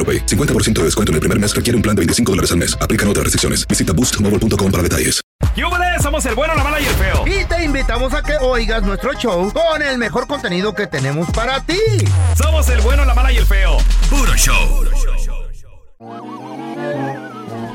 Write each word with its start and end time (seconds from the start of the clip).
AroPay. 0.00 0.24
50% 0.24 0.72
de 0.72 0.84
descuento 0.84 1.12
en 1.12 1.16
el 1.16 1.20
primer 1.20 1.38
mes 1.38 1.54
requiere 1.54 1.76
un 1.76 1.82
plan 1.82 1.94
de 1.94 2.00
25 2.00 2.32
dólares 2.32 2.50
al 2.52 2.58
mes. 2.58 2.76
Aplican 2.80 3.06
otras 3.08 3.24
restricciones. 3.24 3.66
Visita 3.68 3.92
boostmobile.com 3.92 4.70
para 4.72 4.82
detalles. 4.82 5.20
¡Yúbales! 5.56 6.02
Somos 6.02 6.24
el 6.26 6.34
bueno, 6.34 6.54
la 6.54 6.64
mala 6.64 6.80
y 6.80 6.86
el 6.86 6.94
feo. 6.94 7.24
Y 7.26 7.44
te 7.44 7.64
invitamos 7.64 8.14
a 8.14 8.22
que 8.22 8.36
oigas 8.40 8.82
nuestro 8.82 9.12
show 9.14 9.52
con 9.52 9.82
el 9.82 9.98
mejor 9.98 10.26
contenido 10.26 10.74
que 10.74 10.86
tenemos 10.86 11.28
para 11.30 11.60
ti. 11.60 11.78
Somos 12.36 12.68
el 12.70 12.80
bueno, 12.80 13.04
la 13.04 13.14
mala 13.14 13.32
y 13.32 13.36
el 13.36 13.46
feo. 13.46 13.76
Puro 14.08 14.34
show. 14.34 14.84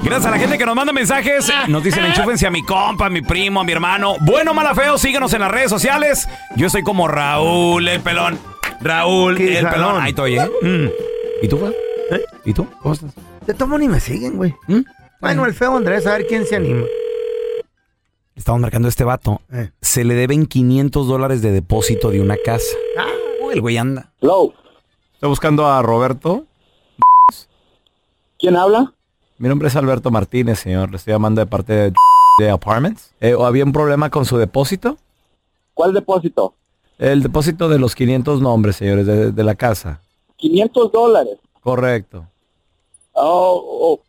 Gracias 0.04 0.26
a 0.26 0.32
la 0.32 0.40
gente 0.40 0.58
que 0.58 0.66
nos 0.66 0.76
manda 0.76 0.94
mensajes. 0.94 1.52
Nos 1.68 1.84
dicen 1.84 2.06
enchúfense 2.06 2.48
a 2.48 2.52
mi 2.52 2.64
compa, 2.64 3.08
a 3.08 3.10
mi 3.10 3.22
primo, 3.22 3.62
a 3.62 3.64
mi 3.64 3.72
hermano. 3.72 4.16
Bueno, 4.22 4.54
mala, 4.54 4.74
feo, 4.74 4.98
síguenos 4.98 5.34
en 5.34 5.42
las 5.42 5.52
redes 5.52 5.70
sociales. 5.70 6.28
Yo 6.56 6.70
soy 6.70 6.84
como 6.84 7.08
Raúl 7.08 7.88
el 7.88 8.02
pelón. 8.02 8.40
Raúl 8.82 9.38
¿Qué 9.38 9.58
el 9.58 9.68
pelón. 9.68 10.02
Ahí 10.02 10.10
estoy, 10.10 10.38
¿eh? 10.38 10.50
Mm. 10.62 10.88
¿Y 11.44 11.48
tú, 11.48 11.60
¿Y 12.44 12.54
tú? 12.54 12.68
¿Cómo 12.82 12.94
estás? 12.94 13.14
De 13.46 13.54
tomo 13.54 13.78
ni 13.78 13.88
me 13.88 14.00
siguen, 14.00 14.38
güey. 14.38 14.56
Bueno, 15.22 15.46
el 15.46 15.54
feo 15.54 15.76
Andrés, 15.76 16.06
a 16.08 16.14
ver 16.14 16.28
quién 16.28 16.46
se 16.46 16.56
anima. 16.56 16.86
Estamos 18.36 18.62
marcando 18.62 18.88
a 18.88 18.90
este 18.90 19.04
vato. 19.04 19.42
Eh. 19.52 19.72
Se 19.82 20.04
le 20.04 20.14
deben 20.14 20.46
500 20.46 21.08
dólares 21.08 21.42
de 21.42 21.52
depósito 21.52 22.12
de 22.12 22.22
una 22.22 22.36
casa. 22.44 22.76
Uy, 23.42 23.54
el 23.54 23.62
güey 23.62 23.78
anda. 23.78 24.12
Hello. 24.22 24.54
Estoy 25.14 25.30
buscando 25.30 25.66
a 25.68 25.82
Roberto. 25.82 26.46
¿Quién 28.38 28.56
habla? 28.58 28.94
Mi 29.38 29.48
nombre 29.48 29.70
es 29.70 29.76
Alberto 29.76 30.12
Martínez, 30.12 30.60
señor. 30.60 30.92
Le 30.92 30.98
estoy 30.98 31.14
llamando 31.14 31.40
de 31.40 31.48
parte 31.48 31.74
de, 31.74 31.94
de 32.40 32.50
Apartments. 32.50 33.14
Eh, 33.22 33.34
¿o 33.34 33.46
¿Había 33.46 33.64
un 33.64 33.72
problema 33.72 34.10
con 34.10 34.26
su 34.26 34.38
depósito? 34.38 34.98
¿Cuál 35.74 35.94
depósito? 35.94 36.54
El 36.98 37.24
depósito 37.24 37.68
de 37.70 37.80
los 37.80 37.96
500 37.96 38.42
nombres, 38.42 38.76
señores, 38.76 39.06
de, 39.06 39.32
de 39.32 39.44
la 39.44 39.56
casa. 39.56 40.02
500 40.38 40.92
dólares. 40.92 41.38
Correcto. 41.66 42.28
Oh, 43.14 43.64
oh, 43.82 44.00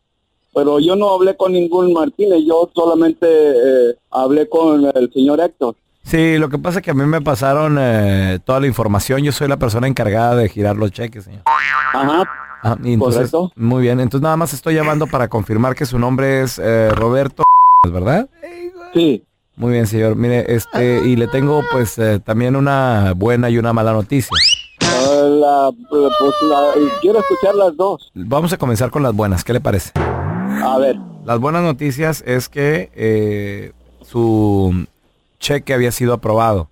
pero 0.55 0.78
yo 0.78 0.94
no 0.94 1.15
hablé 1.15 1.34
con 1.39 1.53
ningún 1.53 1.91
Martínez, 1.91 2.41
yo 2.47 2.71
solamente 2.75 3.27
eh, 3.27 3.97
hablé 4.11 4.47
con 4.47 4.84
el 4.94 5.11
señor 5.11 5.41
Héctor. 5.41 5.75
Sí, 6.03 6.37
lo 6.37 6.50
que 6.50 6.59
pasa 6.59 6.81
es 6.81 6.84
que 6.84 6.91
a 6.91 6.94
mí 6.94 7.06
me 7.06 7.22
pasaron 7.22 7.78
eh, 7.81 8.41
toda 8.44 8.61
la 8.61 8.67
información. 8.67 9.22
Yo 9.22 9.33
soy 9.33 9.49
la 9.49 9.56
persona 9.56 9.87
encargada 9.87 10.37
de 10.37 10.50
girar 10.50 10.77
los 10.77 10.93
cheques, 10.93 11.25
señor. 11.25 11.44
Ajá. 11.47 12.28
Ah, 12.62 12.77
y 12.84 12.93
entonces, 12.93 13.31
Correcto. 13.31 13.53
Muy 13.56 13.81
bien. 13.81 14.00
Entonces 14.00 14.23
nada 14.23 14.37
más 14.37 14.53
estoy 14.53 14.75
llamando 14.75 15.06
para 15.06 15.28
confirmar 15.28 15.75
que 15.75 15.87
su 15.87 15.99
nombre 15.99 16.43
es 16.43 16.59
eh, 16.59 16.91
Roberto, 16.91 17.43
¿verdad? 17.91 18.28
Sí. 18.93 19.25
Muy 19.56 19.73
bien, 19.73 19.87
señor. 19.87 20.15
Mire, 20.15 20.44
este, 20.55 21.06
y 21.06 21.17
le 21.17 21.27
tengo 21.28 21.62
pues 21.73 21.99
eh, 21.99 22.21
también 22.21 22.55
una 22.55 23.15
buena 23.17 23.49
y 23.49 23.56
una 23.56 23.73
mala 23.73 23.94
noticia. 23.94 24.37
La, 25.11 25.71
pues, 25.89 26.03
la- 26.43 26.72
quiero 27.00 27.19
escuchar 27.21 27.55
las 27.55 27.77
dos. 27.77 28.11
Vamos 28.15 28.53
a 28.53 28.56
comenzar 28.59 28.91
con 28.91 29.03
las 29.03 29.15
buenas. 29.15 29.44
¿Qué 29.44 29.53
le 29.53 29.61
parece? 29.61 29.93
A 29.97 30.78
ver. 30.78 30.97
Las 31.25 31.39
buenas 31.39 31.62
noticias 31.62 32.22
es 32.27 32.49
que 32.49 32.91
eh, 32.94 33.72
su 34.03 34.87
cheque 35.39 35.75
había 35.75 35.93
sido 35.93 36.12
aprobado, 36.15 36.69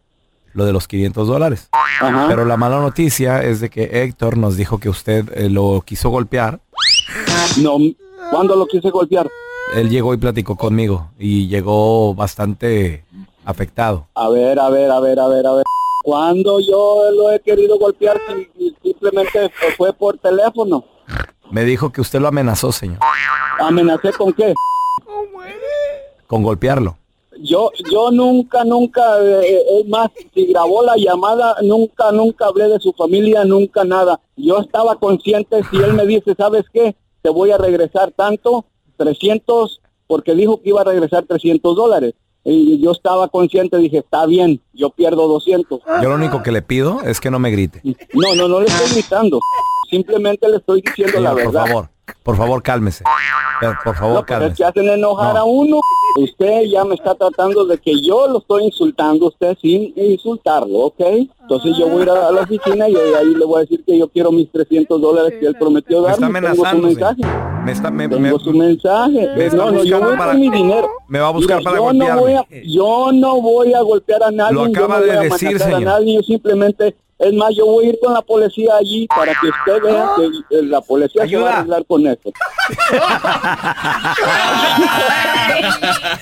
lo 0.53 0.65
de 0.65 0.73
los 0.73 0.89
500 0.89 1.29
dólares. 1.29 1.69
Ajá. 1.73 2.27
Pero 2.29 2.45
la 2.45 2.57
mala 2.57 2.79
noticia 2.81 3.43
es 3.43 3.61
de 3.61 3.71
que 3.71 4.03
Héctor 4.03 4.37
nos 4.37 4.57
dijo 4.57 4.79
que 4.79 4.89
usted 4.89 5.31
eh, 5.35 5.49
lo 5.49 5.83
quiso 5.85 6.11
golpear. 6.11 6.61
No, 7.61 7.77
¿cuándo 8.31 8.57
lo 8.57 8.67
quise 8.67 8.91
golpear? 8.91 9.29
Él 9.77 9.89
llegó 9.91 10.13
y 10.15 10.19
platicó 10.19 10.57
conmigo 10.57 11.11
y 11.19 11.49
llegó 11.49 12.15
bastante 12.15 13.05
afectado. 13.45 14.07
A 14.15 14.29
ver, 14.29 14.59
a 14.59 14.71
ver, 14.71 14.91
a 14.91 15.01
ver, 15.01 15.19
a 15.21 15.29
ver, 15.29 15.47
a 15.47 15.53
ver. 15.55 15.65
¿Cuándo 16.05 16.61
yo 16.61 17.11
lo 17.13 17.33
he 17.33 17.41
querido 17.41 17.79
golpear 17.79 18.21
si- 18.29 18.47
si 18.59 18.77
simplemente 18.83 19.51
fue 19.79 19.91
por 19.95 20.19
teléfono? 20.19 20.85
Me 21.51 21.65
dijo 21.65 21.91
que 21.91 22.03
usted 22.03 22.21
lo 22.21 22.29
amenazó, 22.29 22.73
señor, 22.73 22.99
¿Amenacé 23.59 24.13
con 24.13 24.31
qué? 24.35 24.53
con 26.27 26.43
golpearlo. 26.43 26.99
Yo, 27.41 27.71
yo 27.91 28.11
nunca, 28.11 28.65
nunca, 28.65 29.03
eh, 29.23 29.63
es 29.81 29.89
más, 29.89 30.11
si 30.35 30.45
grabó 30.47 30.83
la 30.85 30.95
llamada, 30.99 31.57
nunca, 31.63 32.13
nunca 32.13 32.47
hablé 32.49 32.69
de 32.69 32.79
su 32.81 32.93
familia, 32.93 33.45
nunca 33.47 33.83
nada. 33.85 34.21
Yo 34.37 34.59
estaba 34.59 34.97
consciente, 34.97 35.63
si 35.71 35.77
él 35.79 35.95
me 35.95 36.05
dice, 36.07 36.35
¿sabes 36.37 36.65
qué? 36.73 36.95
Te 37.23 37.31
voy 37.31 37.51
a 37.51 37.57
regresar 37.59 38.13
tanto, 38.13 38.67
300, 38.99 39.81
porque 40.07 40.35
dijo 40.35 40.61
que 40.61 40.69
iba 40.69 40.83
a 40.83 40.85
regresar 40.85 41.25
300 41.25 41.75
dólares. 41.75 42.13
Y 42.47 42.79
yo 42.81 42.93
estaba 42.93 43.29
consciente, 43.29 43.79
dije, 43.79 43.99
está 43.99 44.27
bien, 44.27 44.61
yo 44.75 44.91
pierdo 44.91 45.27
200. 45.29 45.81
Yo 46.03 46.09
lo 46.11 46.15
único 46.15 46.43
que 46.43 46.53
le 46.53 46.61
pido 46.63 47.01
es 47.03 47.19
que 47.21 47.31
no 47.31 47.39
me 47.39 47.51
grite. 47.51 47.81
No, 48.13 48.35
no, 48.37 48.49
no 48.49 48.61
le 48.61 48.67
estoy 48.67 48.93
gritando. 48.93 49.41
Simplemente 49.91 50.49
le 50.49 50.57
estoy 50.59 50.83
diciendo 50.83 51.21
la 51.21 51.31
Señor, 51.31 51.45
por 51.45 51.53
verdad. 51.55 51.67
favor, 51.67 51.89
por 52.23 52.37
favor, 52.37 52.63
cálmese. 52.63 53.05
Por 53.85 53.95
favor, 53.97 54.15
No, 54.17 54.27
pero 54.27 54.39
es 54.39 54.41
cálmese. 54.41 54.57
que 54.57 54.65
hacen 54.65 54.89
enojar 54.89 55.35
No. 55.35 55.41
a 55.41 55.45
uno. 55.45 55.81
Usted 56.19 56.65
ya 56.71 56.85
me 56.85 56.95
está 56.97 57.15
tratando 57.15 57.65
de 57.65 57.79
que 57.79 57.93
yo 58.03 58.29
lo 58.29 58.39
estoy 58.39 58.65
insultando 58.65 59.27
a 59.27 59.29
usted 59.29 59.57
sin 59.61 59.93
insultarlo, 59.97 60.79
¿ok? 60.81 61.01
Entonces 61.43 61.77
yo 61.79 61.89
voy 61.89 62.01
a 62.01 62.05
ir 62.05 62.11
a 62.11 62.31
la 62.31 62.41
oficina 62.43 62.89
y 62.89 62.95
ahí 62.97 63.35
le 63.35 63.45
voy 63.45 63.57
a 63.59 63.61
decir 63.61 63.83
que 63.87 63.99
yo 63.99 64.09
quiero 64.09 64.31
mis 64.33 64.51
300 64.53 65.01
dólares 65.01 65.35
que 65.41 65.47
él 65.47 65.57
prometió 65.59 66.03
Me 66.03 66.11
está 66.11 66.21
darme. 66.21 66.41
Su 66.41 66.65
amenazando. 66.67 66.89
Me 67.65 67.73
está, 67.73 67.91
me, 67.91 68.07
me- 68.09 68.31
su 68.39 68.53
mensaje. 68.53 69.29
me 69.37 69.47
está 69.47 69.57
no, 69.57 69.71
no, 69.71 69.73
yo 69.85 69.97
buscando 69.99 70.09
voy 70.09 70.17
para- 70.19 70.33
con 70.33 70.41
mi 70.41 70.51
dinero. 70.51 70.89
me 71.09 71.19
va 71.19 71.29
a 71.29 71.31
buscar 71.31 71.59
Mira, 71.59 71.71
para 71.71 71.83
yo 71.83 71.93
no, 71.93 71.99
voy 72.21 72.33
a, 72.33 72.37
golpearme. 72.41 72.63
yo 72.69 73.11
no 73.13 73.41
voy 73.41 73.75
a 73.75 73.81
golpear 73.81 74.23
a 74.23 74.31
nadie. 74.31 74.55
Lo 74.55 74.67
yo 74.67 74.71
acaba 74.73 74.95
no 74.95 75.01
voy 75.01 75.11
de 75.11 75.17
a 75.17 75.21
decir, 75.23 75.49
amenazar 75.49 75.73
señor. 75.73 75.89
a 75.89 75.93
nadie. 75.93 76.15
Yo 76.17 76.23
simplemente, 76.23 76.95
es 77.19 77.33
más, 77.35 77.51
yo 77.57 77.67
voy 77.67 77.87
a 77.87 77.89
ir 77.91 77.99
con 78.03 78.13
la 78.13 78.23
policía 78.23 78.73
allí 78.79 79.07
para 79.09 79.33
que 79.41 79.49
usted 79.49 79.83
vea 79.83 80.11
que 80.17 80.25
eh, 80.57 80.63
la 80.65 80.81
policía 80.81 81.23
se 81.27 81.37
va 81.37 81.43
Ayuda. 81.43 81.51
a 81.51 81.59
arreglar 81.59 81.85
con 81.87 82.07
esto. 82.07 82.31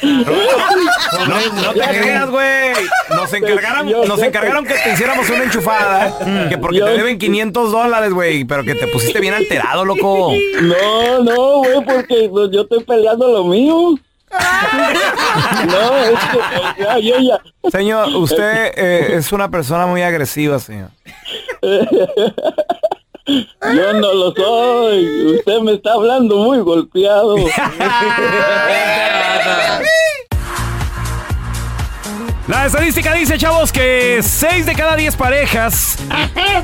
No, 0.02 1.62
no 1.62 1.72
te 1.72 1.80
creas, 1.80 2.30
güey. 2.30 2.72
Nos 3.10 3.32
encargaron, 3.32 3.88
Yo 3.88 4.04
nos 4.04 4.22
encargaron 4.22 4.64
que 4.64 4.74
te 4.74 4.92
hiciéramos 4.92 5.28
una 5.30 5.44
enchufada. 5.44 6.48
Que 6.48 6.58
porque 6.58 6.78
Yo- 6.78 6.86
te 6.86 6.92
deben 6.92 7.18
500 7.18 7.72
dólares, 7.72 8.12
güey. 8.12 8.44
Pero 8.44 8.64
que 8.64 8.74
te 8.74 8.86
pusiste 8.88 9.20
bien 9.20 9.34
alterado, 9.34 9.84
loco. 9.84 10.32
No, 10.62 11.22
no, 11.24 11.58
güey, 11.58 11.84
porque 11.84 12.28
pues, 12.30 12.50
yo 12.52 12.62
estoy 12.62 12.82
peleando 12.84 13.28
lo 13.28 13.44
mío. 13.44 13.94
No, 15.66 15.96
es 15.98 16.18
que 16.76 16.82
ya, 16.82 16.98
yo 16.98 17.18
ya. 17.18 17.40
Señor, 17.70 18.08
usted 18.16 18.72
eh, 18.76 19.16
es 19.16 19.32
una 19.32 19.50
persona 19.50 19.86
muy 19.86 20.02
agresiva, 20.02 20.58
señor. 20.58 20.90
Yo 23.24 23.92
no 23.92 24.12
lo 24.12 24.32
soy. 24.34 25.36
Usted 25.36 25.60
me 25.60 25.74
está 25.74 25.92
hablando 25.92 26.38
muy 26.38 26.58
golpeado. 26.58 27.36
La 32.48 32.66
estadística 32.66 33.14
dice, 33.14 33.38
chavos, 33.38 33.70
que 33.72 34.18
6 34.20 34.66
de 34.66 34.74
cada 34.74 34.96
10 34.96 35.14
parejas 35.14 35.96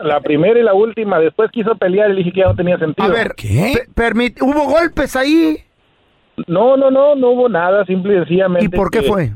La 0.00 0.20
primera 0.20 0.58
y 0.58 0.62
la 0.62 0.72
última. 0.72 1.18
Después 1.18 1.50
quiso 1.50 1.74
pelear 1.76 2.10
y 2.10 2.14
le 2.14 2.18
dije 2.20 2.32
que 2.32 2.40
ya 2.40 2.46
no 2.46 2.54
tenía 2.56 2.78
sentido. 2.78 3.06
A 3.06 3.12
ver, 3.12 3.34
¿Qué? 3.36 3.74
permit- 3.94 4.40
¿hubo 4.40 4.64
golpes 4.70 5.14
ahí? 5.14 5.58
No, 6.46 6.76
no, 6.78 6.90
no, 6.90 7.14
no 7.14 7.30
hubo 7.30 7.48
nada. 7.50 7.84
Simple 7.84 8.14
y 8.14 8.18
sencillamente. 8.20 8.64
¿Y 8.64 8.68
por 8.70 8.90
qué 8.90 9.00
que, 9.00 9.08
fue? 9.08 9.32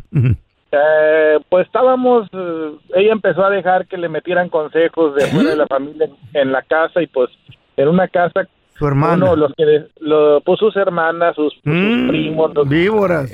Eh, 0.73 1.39
pues 1.51 1.67
estábamos. 1.67 2.29
eh, 2.33 2.71
ella 2.95 3.13
empezó 3.13 3.45
a 3.45 3.51
dejar 3.51 3.87
que 3.87 3.99
le 3.99 4.09
metieran 4.09 4.49
consejos 4.49 5.15
de 5.17 5.27
fuera 5.27 5.51
de 5.51 5.57
la 5.57 5.67
familia 5.67 6.09
en, 6.33 6.51
la 6.51 6.63
casa 6.63 7.03
y 7.03 7.07
pues 7.09 7.29
en 7.77 7.89
una 7.89 8.09
casa. 8.09 8.49
Su 8.79 8.87
hermana. 8.87 9.27
Uno, 9.27 9.37
los 9.37 9.53
que 9.57 9.85
lo, 10.01 10.41
pues 10.41 10.59
sus 10.59 10.75
hermanas, 10.77 11.37
sus, 11.37 11.53
sus 11.53 11.63
Mm, 11.65 12.09
primos, 12.09 12.55
los- 12.55 12.69
Víboras. 12.69 13.31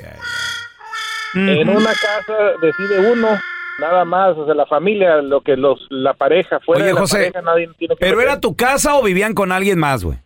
En 1.35 1.69
una 1.69 1.91
casa 1.93 2.33
decide 2.61 3.11
uno, 3.11 3.27
nada 3.79 4.05
más, 4.05 4.37
o 4.37 4.45
sea, 4.45 4.53
la 4.53 4.65
familia, 4.65 5.21
lo 5.21 5.41
que 5.41 5.55
los, 5.55 5.85
la 5.89 6.13
pareja, 6.13 6.59
fuera 6.59 6.81
Oye, 6.81 6.87
de 6.89 6.93
la 6.93 6.99
José, 7.01 7.17
pareja 7.17 7.41
nadie 7.41 7.69
tiene 7.77 7.95
que 7.95 7.99
¿Pero 7.99 8.21
era 8.21 8.39
tu 8.39 8.55
casa 8.55 8.95
o 8.95 9.03
vivían 9.03 9.33
con 9.33 9.51
alguien 9.51 9.79
más, 9.79 10.03
güey? 10.03 10.17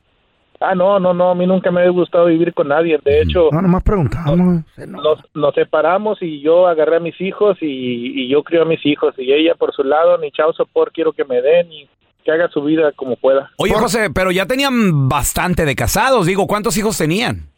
Ah, 0.61 0.73
no, 0.73 0.99
no, 1.01 1.13
no, 1.13 1.31
a 1.31 1.35
mí 1.35 1.45
nunca 1.45 1.69
me 1.69 1.81
ha 1.83 1.89
gustado 1.89 2.25
vivir 2.27 2.53
con 2.53 2.69
nadie, 2.69 2.97
de 3.03 3.21
hecho, 3.21 3.49
No, 3.51 3.61
nomás 3.61 3.83
preguntamos. 3.83 4.37
No- 4.37 4.63
nos, 4.87 5.19
nos 5.33 5.53
separamos 5.53 6.17
y 6.21 6.41
yo 6.41 6.67
agarré 6.67 6.95
a 6.95 6.99
mis 7.01 7.19
hijos 7.19 7.57
y, 7.61 8.23
y 8.23 8.29
yo 8.29 8.41
crié 8.41 8.61
a 8.61 8.65
mis 8.65 8.83
hijos 8.85 9.13
y 9.17 9.33
ella 9.33 9.53
por 9.55 9.73
su 9.75 9.83
lado, 9.83 10.17
ni 10.17 10.31
chao 10.31 10.53
sopor 10.53 10.91
quiero 10.93 11.11
que 11.11 11.25
me 11.25 11.41
den 11.41 11.71
y 11.71 11.89
que 12.23 12.31
haga 12.31 12.47
su 12.49 12.63
vida 12.63 12.91
como 12.95 13.17
pueda. 13.17 13.51
Oye, 13.57 13.73
José, 13.73 14.09
pero 14.09 14.31
ya 14.31 14.45
tenían 14.47 15.07
bastante 15.09 15.65
de 15.65 15.75
casados. 15.75 16.25
Digo, 16.25 16.47
¿cuántos 16.47 16.75
hijos 16.77 16.97
tenían? 16.97 17.49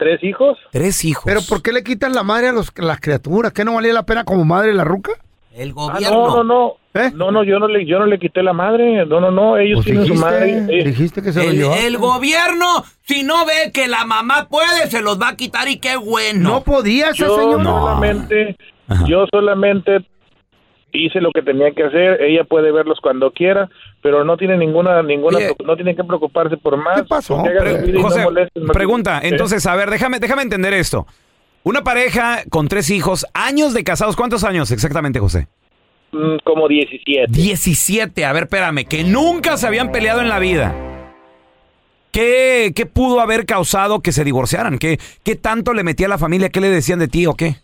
¿Tres 0.00 0.24
hijos? 0.24 0.58
Tres 0.72 1.04
hijos. 1.04 1.24
Pero 1.26 1.40
¿por 1.48 1.62
qué 1.62 1.72
le 1.72 1.84
quitan 1.84 2.12
la 2.14 2.22
madre 2.24 2.48
a 2.48 2.52
los, 2.52 2.72
las 2.78 2.98
criaturas? 3.00 3.52
¿Qué 3.52 3.64
no 3.64 3.74
valía 3.74 3.92
la 3.92 4.04
pena 4.06 4.24
como 4.24 4.44
madre 4.44 4.72
la 4.74 4.82
ruca? 4.82 5.12
El 5.54 5.70
Ah, 5.70 5.72
gobierno. 5.74 6.10
no, 6.26 6.36
no, 6.36 6.44
no. 6.44 6.72
¿Eh? 6.94 7.10
No, 7.14 7.30
no, 7.30 7.44
yo 7.44 7.58
no 7.60 7.68
le, 7.68 7.84
yo 7.86 7.98
no 8.00 8.06
le 8.06 8.18
quité 8.18 8.42
la 8.42 8.52
madre. 8.52 9.04
No, 9.06 9.20
no, 9.20 9.30
no. 9.30 9.56
Ellos 9.58 9.76
Pues 9.84 9.86
tienen 9.86 10.06
su 10.06 10.14
madre. 10.14 10.64
eh, 10.70 10.84
dijiste 10.84 11.22
que 11.22 11.32
se 11.32 11.44
lo 11.44 11.50
El, 11.50 11.56
llevaba. 11.58 11.78
el 11.78 11.98
gobierno, 11.98 12.66
si 13.02 13.22
no 13.22 13.44
ve 13.46 13.70
que 13.72 13.86
la 13.86 14.04
mamá 14.06 14.48
puede, 14.48 14.88
se 14.88 15.02
los 15.02 15.20
va 15.20 15.28
a 15.28 15.36
quitar 15.36 15.68
y 15.68 15.78
qué 15.78 15.96
bueno. 15.96 16.48
No 16.50 16.64
podía 16.64 17.10
esa 17.10 17.26
yo 17.26 17.36
señora. 17.38 17.62
solamente, 17.64 18.56
yo 19.06 19.26
solamente 19.32 19.98
hice 20.92 21.20
lo 21.20 21.30
que 21.32 21.42
tenía 21.42 21.70
que 21.72 21.84
hacer. 21.84 22.22
Ella 22.22 22.44
puede 22.44 22.72
verlos 22.72 22.98
cuando 23.02 23.30
quiera, 23.32 23.68
pero 24.02 24.24
no 24.24 24.36
tiene 24.36 24.56
ninguna, 24.56 25.02
ninguna, 25.02 25.38
Oye. 25.38 25.54
no 25.64 25.74
tiene 25.76 25.94
que 25.94 26.04
preocuparse 26.04 26.56
por 26.56 26.76
más. 26.76 27.02
¿Qué 27.02 27.08
pasó? 27.08 27.42
Pre- 27.42 27.92
no 27.92 28.02
José, 28.02 28.26
pregunta, 28.72 29.20
entonces, 29.22 29.66
a 29.66 29.74
ver, 29.76 29.90
déjame, 29.90 30.18
déjame 30.18 30.42
entender 30.42 30.72
esto. 30.74 31.06
Una 31.62 31.82
pareja 31.82 32.42
con 32.48 32.68
tres 32.68 32.88
hijos, 32.90 33.26
años 33.34 33.74
de 33.74 33.84
casados, 33.84 34.16
¿cuántos 34.16 34.44
años 34.44 34.70
exactamente, 34.70 35.18
José? 35.20 35.46
mm, 36.12 36.38
como 36.44 36.66
17. 36.66 37.30
17, 37.30 38.24
a 38.24 38.32
ver, 38.32 38.44
espérame, 38.44 38.84
que 38.84 39.04
nunca 39.04 39.56
se 39.56 39.66
habían 39.66 39.92
peleado 39.92 40.20
en 40.20 40.28
la 40.28 40.38
vida. 40.38 40.74
¿Qué, 42.12 42.72
qué 42.74 42.86
pudo 42.86 43.20
haber 43.20 43.46
causado 43.46 44.00
que 44.00 44.10
se 44.10 44.24
divorciaran? 44.24 44.78
¿Qué, 44.78 44.98
¿Qué 45.22 45.36
tanto 45.36 45.74
le 45.74 45.84
metía 45.84 46.06
a 46.06 46.10
la 46.10 46.18
familia? 46.18 46.48
¿Qué 46.48 46.60
le 46.60 46.68
decían 46.68 46.98
de 46.98 47.06
ti 47.06 47.26
o 47.26 47.34
qué? 47.34 47.56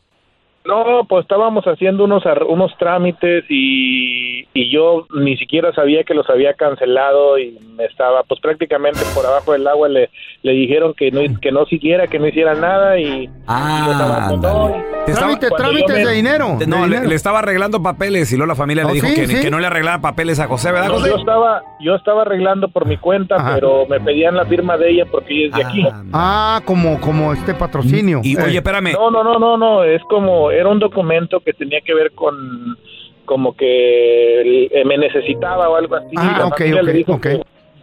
No, 0.66 1.04
pues 1.08 1.22
estábamos 1.22 1.64
haciendo 1.64 2.04
unos 2.04 2.24
ar- 2.26 2.44
unos 2.44 2.76
trámites 2.78 3.44
y, 3.48 4.46
y 4.54 4.70
yo 4.72 5.06
ni 5.14 5.36
siquiera 5.36 5.72
sabía 5.72 6.04
que 6.04 6.14
los 6.14 6.28
había 6.28 6.54
cancelado 6.54 7.38
y 7.38 7.56
me 7.76 7.84
estaba 7.84 8.22
pues 8.24 8.40
prácticamente 8.40 9.00
por 9.14 9.24
abajo 9.26 9.52
del 9.52 9.66
agua 9.66 9.88
le, 9.88 10.10
le 10.42 10.52
dijeron 10.52 10.94
que 10.94 11.10
no 11.10 11.20
que 11.40 11.52
no 11.52 11.66
siguiera, 11.66 12.06
que 12.06 12.18
no 12.18 12.26
hiciera 12.28 12.54
nada 12.54 12.98
y 12.98 13.28
Ah, 13.46 13.80
y 13.82 13.86
yo 13.86 13.92
estaba, 13.92 14.26
ándale. 14.26 14.58
no, 14.58 14.84
Te 15.06 15.12
estaba- 15.12 15.26
Trámite, 15.38 15.48
trámites 15.56 15.96
me- 15.96 16.04
de 16.06 16.12
dinero. 16.14 16.56
de 16.58 16.66
no, 16.66 16.78
le, 16.80 16.84
dinero. 16.86 17.08
le 17.08 17.14
estaba 17.14 17.38
arreglando 17.40 17.82
papeles 17.82 18.32
y 18.32 18.36
luego 18.36 18.48
la 18.48 18.54
familia 18.56 18.84
le 18.84 18.90
Oh, 18.90 18.94
dijo 18.94 19.06
sí, 19.06 19.14
que, 19.14 19.26
sí. 19.26 19.40
que 19.42 19.50
no 19.50 19.60
le 19.60 19.66
arreglara 19.66 20.00
papeles 20.00 20.40
a 20.40 20.46
José, 20.48 20.72
¿verdad, 20.72 20.88
No, 20.88 20.94
José? 20.94 21.10
yo 21.10 21.16
estaba 21.16 21.62
yo 21.80 21.94
estaba 21.94 22.22
arreglando 22.22 22.68
por 22.68 22.86
mi 22.86 22.96
cuenta, 22.96 23.36
Ajá. 23.36 23.54
pero 23.54 23.86
me 23.88 24.00
pedían 24.00 24.34
la 24.36 24.44
firma 24.46 24.76
de 24.76 24.90
ella 24.90 25.04
porque 25.10 25.32
ella 25.34 25.46
es 25.48 25.52
de 25.54 25.64
aquí. 25.64 25.86
Ah, 26.12 26.60
como, 26.64 27.00
como 27.00 27.32
este 27.32 27.54
patrocinio. 27.54 28.20
Y 28.24 28.36
Eh, 28.36 28.42
oye, 28.44 28.56
espérame, 28.58 28.92
No, 28.92 29.10
no, 29.10 29.22
no, 29.22 29.38
no, 29.38 29.56
no, 29.56 29.84
es 29.84 30.02
como 30.04 30.50
era 30.56 30.68
un 30.68 30.78
documento 30.78 31.40
que 31.40 31.52
tenía 31.52 31.80
que 31.80 31.94
ver 31.94 32.12
con 32.12 32.76
como 33.24 33.56
que 33.56 34.66
eh, 34.66 34.84
me 34.84 34.96
necesitaba 34.98 35.68
o 35.68 35.74
algo 35.76 35.96
así. 35.96 36.14
Ah, 36.16 36.36
la 36.38 36.46
ok, 36.46 36.58
familia 36.58 36.82
le 36.82 36.90
ok, 36.92 36.96
dijo 36.96 37.12
ok. 37.14 37.22
que- 37.22 37.42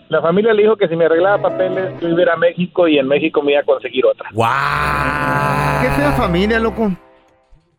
la 0.10 0.22
familia 0.22 0.54
le 0.54 0.62
dijo 0.62 0.76
que 0.78 0.88
si 0.88 0.96
me 0.96 1.06
arreglaba 1.06 1.42
papeles 1.42 1.90
yo 2.00 2.08
iba 2.10 2.20
a 2.20 2.22
ir 2.22 2.30
a 2.30 2.36
México 2.38 2.88
y 2.88 3.00
en 3.00 3.08
México 3.08 3.42
me 3.42 3.54
iba 3.54 3.62
a 3.62 3.64
conseguir 3.66 4.06
otra. 4.06 4.30
¡guau! 4.34 5.82
Qué 5.82 5.90
fea 5.90 6.12
familia, 6.14 6.60
loco. 6.60 6.92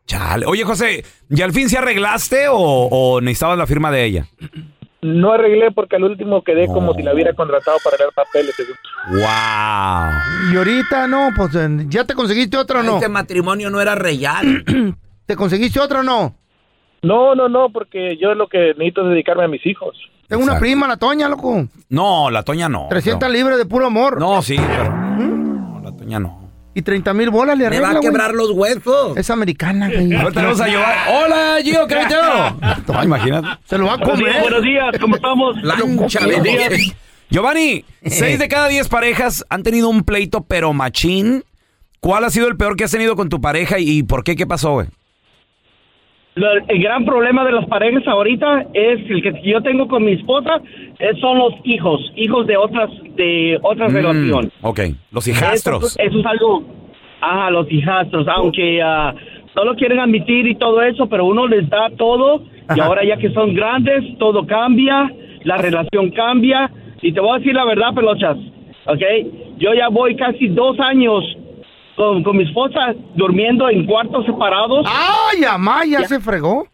Chale. 0.06 0.44
Oye, 0.46 0.64
José, 0.64 1.04
¿y 1.30 1.40
al 1.42 1.52
fin 1.52 1.68
se 1.68 1.78
arreglaste 1.78 2.48
o, 2.48 2.56
o 2.58 3.20
necesitabas 3.20 3.56
la 3.56 3.66
firma 3.66 3.90
de 3.90 4.04
ella? 4.04 4.26
No 5.04 5.32
arreglé 5.32 5.70
porque 5.70 5.96
al 5.96 6.04
último 6.04 6.42
quedé 6.42 6.66
como 6.66 6.94
si 6.94 7.02
la 7.02 7.12
hubiera 7.12 7.34
contratado 7.34 7.76
para 7.84 7.96
arreglar 7.96 8.14
papeles. 8.14 8.54
según. 8.56 8.74
¡Wow! 9.10 10.50
Y 10.50 10.56
ahorita 10.56 11.06
no, 11.06 11.28
pues 11.36 11.50
ya 11.88 12.04
te 12.04 12.14
conseguiste 12.14 12.56
otra 12.56 12.80
o 12.80 12.82
no. 12.82 12.94
Este 12.94 13.10
matrimonio 13.10 13.68
no 13.68 13.82
era 13.82 13.94
real. 13.94 14.64
¿Te 15.26 15.36
conseguiste 15.36 15.78
otra 15.78 16.00
o 16.00 16.02
no? 16.02 16.34
No, 17.02 17.34
no, 17.34 17.50
no, 17.50 17.68
porque 17.68 18.16
yo 18.16 18.34
lo 18.34 18.48
que 18.48 18.68
necesito 18.78 19.02
es 19.02 19.10
dedicarme 19.10 19.44
a 19.44 19.48
mis 19.48 19.66
hijos. 19.66 19.94
Tengo 20.26 20.42
una 20.42 20.58
prima, 20.58 20.88
la 20.88 20.96
Toña, 20.96 21.28
loco. 21.28 21.68
No, 21.90 22.30
la 22.30 22.42
Toña 22.42 22.70
no. 22.70 22.86
300 22.88 23.28
no. 23.28 23.32
libras 23.34 23.58
de 23.58 23.66
puro 23.66 23.84
amor. 23.84 24.18
No, 24.18 24.40
sí, 24.40 24.56
pero. 24.56 24.90
No, 24.90 25.82
la 25.84 25.94
Toña 25.94 26.18
no. 26.18 26.43
Y 26.74 26.82
30 26.82 27.14
mil 27.14 27.30
bolas 27.30 27.56
le 27.56 27.62
Me 27.62 27.66
arregla, 27.68 27.86
va 27.86 27.94
a 27.94 27.98
güey. 27.98 28.10
quebrar 28.10 28.34
los 28.34 28.50
huesos. 28.50 29.16
Es 29.16 29.30
americana, 29.30 29.88
güey. 29.88 30.12
A 30.14 30.24
ver, 30.24 30.32
tenemos 30.32 30.60
a 30.60 30.66
Giovanni. 30.68 31.00
¡Hola, 31.12 31.56
Gio! 31.62 31.86
¿Qué 31.86 31.94
meteo? 31.94 33.02
imagínate. 33.04 33.48
Se 33.64 33.78
lo 33.78 33.86
va 33.86 33.94
a 33.94 33.98
comer. 34.00 34.62
días, 34.62 34.94
¿cómo 35.00 35.16
estamos? 35.16 35.56
Lancha 35.62 36.26
de. 36.26 36.94
Giovanni, 37.30 37.84
seis 38.04 38.38
de 38.38 38.48
cada 38.48 38.68
diez 38.68 38.88
parejas 38.88 39.44
han 39.48 39.62
tenido 39.62 39.88
un 39.88 40.02
pleito, 40.04 40.42
pero 40.44 40.72
machín. 40.72 41.44
¿Cuál 42.00 42.24
ha 42.24 42.30
sido 42.30 42.48
el 42.48 42.56
peor 42.56 42.76
que 42.76 42.84
has 42.84 42.90
tenido 42.90 43.16
con 43.16 43.28
tu 43.28 43.40
pareja 43.40 43.78
y 43.78 44.02
por 44.02 44.24
qué? 44.24 44.36
¿Qué 44.36 44.46
pasó, 44.46 44.72
güey? 44.72 44.88
Lo- 46.36 46.52
el 46.66 46.82
gran 46.82 47.04
problema 47.04 47.44
de 47.44 47.52
las 47.52 47.64
parejas 47.66 48.02
ahorita 48.08 48.66
es 48.74 48.98
el 49.08 49.22
que 49.22 49.40
yo 49.44 49.62
tengo 49.62 49.86
con 49.86 50.04
mi 50.04 50.12
esposa 50.12 50.60
es- 50.98 51.18
son 51.20 51.38
los 51.38 51.54
hijos, 51.64 52.00
hijos 52.16 52.46
de 52.46 52.56
otras 52.56 52.90
de 53.14 53.58
otra 53.62 53.86
relación. 53.88 54.46
Mm, 54.60 54.66
ok, 54.66 54.80
los 55.12 55.28
hijastros. 55.28 55.84
Eso, 55.84 56.02
eso 56.02 56.18
es 56.20 56.26
algo, 56.26 56.64
ajá, 57.20 57.50
los 57.50 57.70
hijastros, 57.70 58.26
aunque 58.26 58.82
ah, 58.82 59.14
no 59.54 59.64
lo 59.64 59.76
quieren 59.76 60.00
admitir 60.00 60.46
y 60.48 60.56
todo 60.56 60.82
eso, 60.82 61.06
pero 61.08 61.24
uno 61.26 61.46
les 61.46 61.68
da 61.70 61.88
todo 61.96 62.42
y 62.42 62.80
Ajá. 62.80 62.84
ahora 62.86 63.04
ya 63.04 63.16
que 63.16 63.30
son 63.30 63.54
grandes, 63.54 64.02
todo 64.18 64.44
cambia, 64.44 65.08
la 65.44 65.56
relación 65.58 66.10
cambia 66.10 66.68
y 67.00 67.12
te 67.12 67.20
voy 67.20 67.36
a 67.36 67.38
decir 67.38 67.54
la 67.54 67.64
verdad, 67.64 67.94
pelochas, 67.94 68.36
¿ok? 68.86 69.02
Yo 69.58 69.72
ya 69.74 69.88
voy 69.88 70.16
casi 70.16 70.48
dos 70.48 70.80
años 70.80 71.22
con, 71.96 72.22
con 72.22 72.36
mi 72.36 72.44
esposa 72.44 72.94
durmiendo 73.14 73.68
en 73.68 73.86
cuartos 73.86 74.26
separados. 74.26 74.86
¡Ay, 74.88 75.44
Amaya 75.44 76.02
se 76.04 76.20
fregó! 76.20 76.66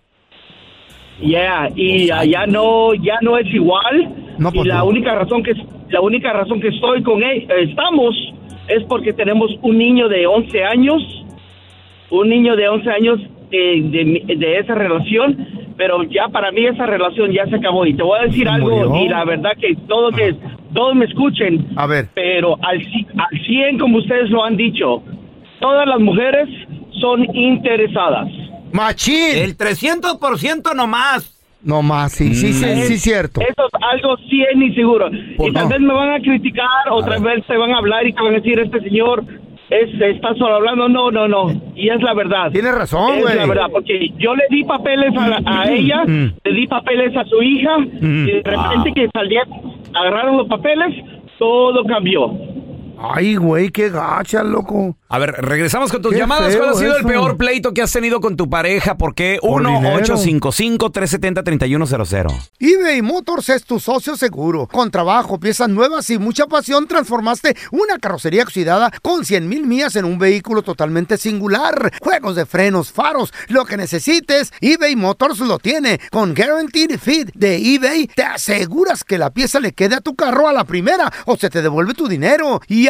Yeah, 1.20 1.68
y 1.76 2.10
ah, 2.10 2.24
ya 2.24 2.46
no 2.46 2.94
ya 2.94 3.18
no 3.20 3.36
es 3.36 3.46
igual. 3.52 4.14
No, 4.38 4.48
y 4.48 4.52
pues 4.52 4.66
la 4.66 4.78
no. 4.78 4.86
única 4.86 5.14
razón 5.14 5.42
que 5.42 5.52
la 5.90 6.00
única 6.00 6.32
razón 6.32 6.60
que 6.60 6.68
estoy 6.68 7.02
con 7.02 7.22
él, 7.22 7.46
estamos 7.60 8.14
es 8.68 8.82
porque 8.84 9.12
tenemos 9.12 9.50
un 9.62 9.76
niño 9.76 10.08
de 10.08 10.26
11 10.26 10.64
años, 10.64 11.02
un 12.10 12.28
niño 12.28 12.56
de 12.56 12.68
11 12.68 12.90
años 12.90 13.20
eh, 13.50 13.82
de, 13.82 14.36
de 14.36 14.58
esa 14.58 14.74
relación, 14.74 15.46
pero 15.76 16.04
ya 16.04 16.28
para 16.28 16.52
mí 16.52 16.64
esa 16.64 16.86
relación 16.86 17.32
ya 17.32 17.46
se 17.46 17.56
acabó 17.56 17.84
y 17.84 17.94
te 17.94 18.02
voy 18.02 18.18
a 18.18 18.22
decir 18.22 18.44
¿Se 18.46 18.48
algo 18.54 18.70
murió? 18.70 19.04
y 19.04 19.08
la 19.08 19.24
verdad 19.24 19.50
que 19.60 19.74
todos 19.88 20.14
me, 20.14 20.34
todos 20.74 20.94
me 20.94 21.04
escuchen, 21.06 21.66
A 21.76 21.86
ver. 21.86 22.08
pero 22.14 22.56
al, 22.62 22.78
al 22.78 23.44
100 23.46 23.78
como 23.78 23.98
ustedes 23.98 24.30
lo 24.30 24.44
han 24.44 24.56
dicho, 24.56 25.02
todas 25.60 25.86
las 25.86 26.00
mujeres 26.00 26.48
son 27.00 27.24
interesadas. 27.34 28.28
Machín. 28.72 29.36
El 29.36 29.56
300% 29.56 30.74
nomás. 30.74 31.36
No 31.62 31.82
más, 31.82 32.12
sí, 32.12 32.34
sí, 32.34 32.54
sí, 32.54 32.64
sí, 32.84 32.98
cierto. 32.98 33.42
Eso 33.42 33.66
es 33.66 33.82
algo 33.92 34.16
100 34.16 34.62
y 34.62 34.74
seguro. 34.74 35.10
Y 35.12 35.52
tal 35.52 35.64
no? 35.64 35.68
vez 35.68 35.80
me 35.80 35.92
van 35.92 36.12
a 36.14 36.20
criticar, 36.20 36.66
otra 36.90 37.18
vez 37.18 37.44
te 37.46 37.54
van 37.54 37.72
a 37.74 37.78
hablar 37.78 38.06
y 38.06 38.14
te 38.14 38.22
van 38.22 38.32
a 38.32 38.36
decir, 38.38 38.58
este 38.58 38.80
señor 38.80 39.22
es, 39.68 40.00
está 40.00 40.32
solo 40.36 40.54
hablando. 40.54 40.88
No, 40.88 41.10
no, 41.10 41.28
no. 41.28 41.52
Y 41.76 41.90
es 41.90 42.00
la 42.02 42.14
verdad. 42.14 42.50
Tienes 42.50 42.74
razón, 42.74 43.16
Es 43.18 43.22
güey. 43.24 43.36
la 43.36 43.44
verdad, 43.44 43.66
porque 43.70 44.08
yo 44.18 44.34
le 44.34 44.44
di 44.48 44.64
papeles 44.64 45.12
a, 45.18 45.40
a 45.44 45.70
ella, 45.70 46.02
Mm. 46.06 46.32
le 46.44 46.52
di 46.54 46.66
papeles 46.66 47.14
a 47.14 47.24
su 47.26 47.42
hija, 47.42 47.76
y 47.78 48.24
de 48.26 48.42
repente 48.42 48.92
que 48.94 49.08
salieron, 49.12 49.69
agarraron 49.94 50.38
los 50.38 50.49
papeles, 50.49 51.04
todo 51.38 51.84
cambió. 51.84 52.50
Ay, 53.02 53.37
güey, 53.37 53.71
qué 53.71 53.88
gacha, 53.88 54.42
loco. 54.42 54.95
A 55.09 55.19
ver, 55.19 55.33
regresamos 55.33 55.90
con 55.90 56.02
tus 56.02 56.12
Qué 56.12 56.19
llamadas. 56.19 56.54
¿Cuál 56.54 56.69
ha 56.69 56.75
sido 56.75 56.99
el 56.99 57.07
peor 57.07 57.38
pleito 57.38 57.73
que 57.73 57.80
has 57.80 57.90
tenido 57.90 58.21
con 58.21 58.37
tu 58.37 58.50
pareja? 58.50 58.99
¿Por 58.99 59.14
qué? 59.14 59.38
Por 59.40 59.66
dinero. 59.66 60.04
1-855-370-3100. 60.04 62.50
eBay 62.59 63.00
Motors 63.00 63.49
es 63.49 63.64
tu 63.64 63.80
socio 63.80 64.16
seguro. 64.16 64.66
Con 64.66 64.90
trabajo, 64.90 65.40
piezas 65.40 65.71
nuevas 65.71 66.11
y 66.11 66.19
mucha 66.19 66.47
pasión, 66.47 66.87
transformaste 66.87 67.57
una 67.73 67.99
carrocería 67.99 68.42
oxidada 68.42 68.92
con 69.00 69.25
100 69.25 69.49
mil 69.49 69.66
millas 69.66 69.97
en 69.97 70.04
un 70.04 70.19
vehículo 70.19 70.61
totalmente 70.61 71.16
singular. 71.16 71.95
Juegos 72.02 72.37
de 72.37 72.45
frenos, 72.45 72.92
faros, 72.92 73.33
lo 73.49 73.64
que 73.64 73.78
necesites, 73.78 74.52
eBay 74.61 74.95
Motors 74.95 75.38
lo 75.40 75.59
tiene. 75.59 75.99
Con 76.11 76.35
Guaranteed 76.35 76.99
Fit 77.00 77.30
de 77.35 77.57
eBay, 77.57 78.09
te 78.09 78.25
aseguras 78.25 79.04
que 79.04 79.16
la 79.16 79.30
pieza 79.30 79.59
le 79.59 79.73
quede 79.73 79.95
a 79.95 80.02
tu 80.02 80.14
carro 80.14 80.49
a 80.49 80.52
la 80.52 80.64
primera 80.64 81.11
o 81.25 81.38
se 81.38 81.49
te 81.49 81.62
devuelve 81.62 81.95
tu 81.95 82.07
dinero. 82.07 82.61
Y 82.69 82.89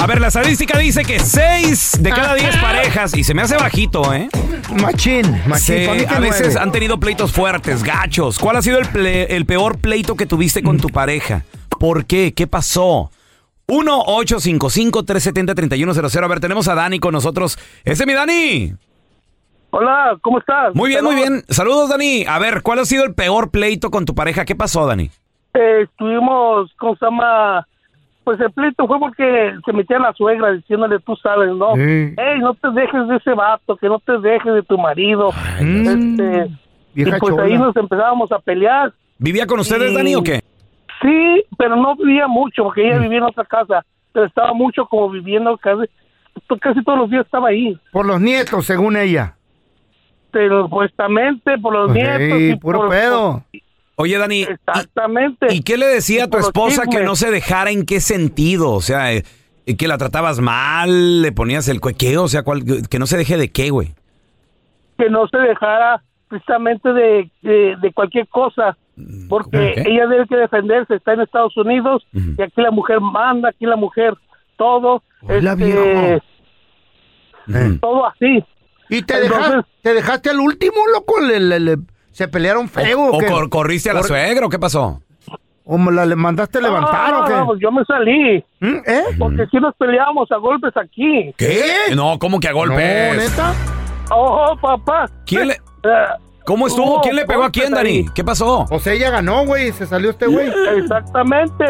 A 0.00 0.06
ver, 0.06 0.20
la 0.20 0.28
estadística 0.28 0.78
dice 0.78 1.04
que 1.04 1.18
6 1.18 1.98
de 2.02 2.10
cada 2.10 2.34
10 2.34 2.56
parejas, 2.56 3.14
y 3.16 3.22
se 3.22 3.34
me 3.34 3.42
hace 3.42 3.56
bajito, 3.56 4.14
¿eh? 4.14 4.28
Machín, 4.80 5.26
machín. 5.46 5.84
Se- 5.84 6.06
a 6.08 6.18
veces 6.20 6.56
han 6.56 6.72
tenido 6.72 6.98
pleitos 6.98 7.32
fuertes, 7.32 7.82
gachos. 7.84 8.38
¿Cuál 8.38 8.56
ha 8.56 8.62
sido 8.62 8.78
el, 8.78 8.86
ple- 8.86 9.26
el 9.28 9.44
peor 9.44 9.78
pleito 9.78 10.16
que 10.16 10.24
tuviste 10.24 10.62
con 10.62 10.78
tu 10.78 10.88
pareja? 10.88 11.44
¿Por 11.78 12.06
qué? 12.06 12.32
¿Qué 12.34 12.46
pasó? 12.46 13.10
1-855-370-3100. 13.68 16.24
A 16.24 16.28
ver, 16.28 16.40
tenemos 16.40 16.66
a 16.68 16.74
Dani 16.74 16.98
con 16.98 17.12
nosotros. 17.12 17.58
¡Ese 17.84 18.02
es 18.02 18.06
mi 18.06 18.14
Dani! 18.14 18.72
Hola, 19.70 20.16
¿cómo 20.22 20.38
estás? 20.40 20.74
Muy 20.74 20.88
bien, 20.88 21.04
muy 21.04 21.14
bien. 21.14 21.44
Saludos, 21.50 21.90
Dani. 21.90 22.24
A 22.26 22.38
ver, 22.38 22.62
¿cuál 22.62 22.78
ha 22.80 22.84
sido 22.86 23.04
el 23.04 23.14
peor 23.14 23.50
pleito 23.50 23.90
con 23.90 24.06
tu 24.06 24.14
pareja? 24.14 24.46
¿Qué 24.46 24.56
pasó, 24.56 24.86
Dani? 24.86 25.10
Eh, 25.54 25.82
estuvimos, 25.82 26.70
¿cómo 26.78 26.96
se 26.96 27.04
llama? 27.04 27.66
Pues 28.24 28.38
el 28.40 28.52
pleito 28.52 28.86
fue 28.86 28.98
porque 28.98 29.54
se 29.64 29.72
metía 29.72 29.98
la 29.98 30.12
suegra 30.12 30.52
diciéndole, 30.52 30.98
tú 31.00 31.16
sabes, 31.16 31.50
¿no? 31.54 31.74
Sí. 31.74 31.80
Ey, 32.16 32.38
no 32.40 32.54
te 32.54 32.70
dejes 32.70 33.08
de 33.08 33.16
ese 33.16 33.32
vato, 33.32 33.76
que 33.76 33.88
no 33.88 33.98
te 33.98 34.18
dejes 34.18 34.54
de 34.54 34.62
tu 34.62 34.76
marido. 34.78 35.30
este, 35.58 36.50
y 36.94 37.04
Vieja 37.04 37.18
pues 37.18 37.32
chola. 37.34 37.44
ahí 37.44 37.56
nos 37.58 37.74
empezábamos 37.76 38.30
a 38.32 38.38
pelear. 38.38 38.92
¿Vivía 39.18 39.46
con 39.46 39.60
ustedes, 39.60 39.90
Sí. 39.90 39.96
Dani, 39.96 40.14
o 40.16 40.22
qué? 40.22 40.40
Sí, 41.02 41.42
pero 41.56 41.76
no 41.76 41.96
vivía 41.96 42.26
mucho, 42.28 42.64
porque 42.64 42.82
Mm. 42.82 42.86
ella 42.88 42.98
vivía 42.98 43.18
en 43.18 43.24
otra 43.24 43.44
casa. 43.44 43.84
Pero 44.12 44.26
estaba 44.26 44.52
mucho 44.52 44.84
como 44.86 45.08
viviendo 45.08 45.56
casi, 45.56 45.84
casi 46.60 46.82
todos 46.84 46.98
los 46.98 47.10
días 47.10 47.24
estaba 47.24 47.48
ahí. 47.48 47.78
Por 47.92 48.04
los 48.06 48.20
nietos, 48.20 48.66
según 48.66 48.96
ella. 48.96 49.34
Pero 50.30 50.64
supuestamente 50.64 51.58
por 51.58 51.72
los 51.72 51.92
Pues, 51.92 51.94
nietos. 52.18 52.40
y 52.40 52.56
puro 52.56 52.80
por- 52.80 52.90
pedo. 52.90 53.42
Oye, 54.00 54.16
Dani, 54.18 54.40
¿y- 54.40 54.42
Exactamente. 54.44 55.46
¿y 55.54 55.62
qué 55.62 55.76
le 55.76 55.86
decía 55.86 56.24
a 56.24 56.28
tu 56.28 56.38
esposa 56.38 56.84
que 56.90 57.02
no 57.02 57.16
se 57.16 57.30
dejara 57.30 57.70
en 57.70 57.84
qué 57.84 58.00
sentido? 58.00 58.70
O 58.72 58.80
sea, 58.80 59.12
eh, 59.12 59.24
que 59.78 59.86
la 59.88 59.98
tratabas 59.98 60.40
mal, 60.40 61.22
le 61.22 61.32
ponías 61.32 61.68
el 61.68 61.80
cuequeo, 61.80 62.22
o 62.24 62.28
sea, 62.28 62.42
cuál- 62.42 62.64
que 62.88 62.98
no 62.98 63.06
se 63.06 63.16
deje 63.18 63.36
de 63.36 63.50
qué, 63.52 63.70
güey. 63.70 63.94
que 64.98 65.08
no 65.10 65.26
se 65.28 65.38
dejara 65.38 66.02
precisamente 66.28 66.92
de, 66.92 67.30
de, 67.42 67.76
de 67.80 67.92
cualquier 67.92 68.28
cosa, 68.28 68.76
porque 69.30 69.74
ok. 69.78 69.86
ella 69.86 70.06
debe 70.06 70.26
que 70.26 70.36
defenderse, 70.36 70.94
está 70.96 71.14
en 71.14 71.20
Estados 71.22 71.56
Unidos 71.56 72.06
y 72.12 72.40
aquí 72.42 72.60
la 72.60 72.70
mujer 72.70 73.00
manda, 73.00 73.48
aquí 73.48 73.64
la 73.66 73.76
mujer 73.76 74.14
todo, 74.56 75.02
Hola, 75.22 75.52
este, 75.52 76.20
todo 77.80 78.06
así. 78.06 78.44
¿Y 78.90 79.02
te, 79.02 79.14
Entonces- 79.14 79.30
dejaste, 79.30 79.68
te 79.82 79.94
dejaste 79.94 80.30
al 80.30 80.40
último, 80.40 80.76
loco? 80.92 81.20
¿Le, 81.20 81.40
le- 81.40 81.60
le- 81.60 81.76
¿Se 82.12 82.28
pelearon 82.28 82.68
feo? 82.68 83.06
¿O 83.10 83.18
cor- 83.26 83.48
corriste 83.48 83.90
a 83.90 83.94
la 83.94 84.00
Cor- 84.00 84.08
suegra 84.08 84.46
o 84.46 84.48
qué 84.48 84.58
pasó? 84.58 85.00
¿O 85.64 85.78
me 85.78 85.92
la 85.92 86.04
le 86.04 86.16
mandaste 86.16 86.60
levantar 86.60 87.12
No, 87.12 87.20
o 87.20 87.24
qué? 87.26 87.32
no, 87.34 87.58
yo 87.58 87.70
me 87.70 87.84
salí, 87.84 88.44
¿Mm? 88.60 88.76
¿Eh? 88.86 89.02
porque 89.18 89.46
si 89.50 89.58
nos 89.58 89.74
peleábamos 89.76 90.30
a 90.32 90.36
golpes 90.36 90.76
aquí. 90.76 91.32
¿Qué? 91.36 91.94
No, 91.94 92.18
¿cómo 92.18 92.40
que 92.40 92.48
a 92.48 92.52
golpes? 92.52 93.16
No, 93.16 93.22
¿neta? 93.22 93.54
Oh, 94.10 94.56
papá. 94.60 95.08
¿Quién 95.26 95.48
le- 95.48 95.54
Eh, 95.84 95.88
¿Cómo 96.44 96.66
estuvo? 96.66 97.00
¿Quién 97.00 97.14
le 97.16 97.24
pegó 97.26 97.44
a 97.44 97.50
quién. 97.50 97.72
Dani? 97.72 98.06
¿Qué 98.14 98.24
pasó? 98.24 98.66
O 98.70 98.80
sea, 98.80 98.92
ella 98.94 99.10
ganó, 99.10 99.46
güey, 99.46 99.70
se 99.72 99.86
salió 99.86 100.10
este 100.10 100.26
güey. 100.26 100.50
Exactamente. 100.78 101.64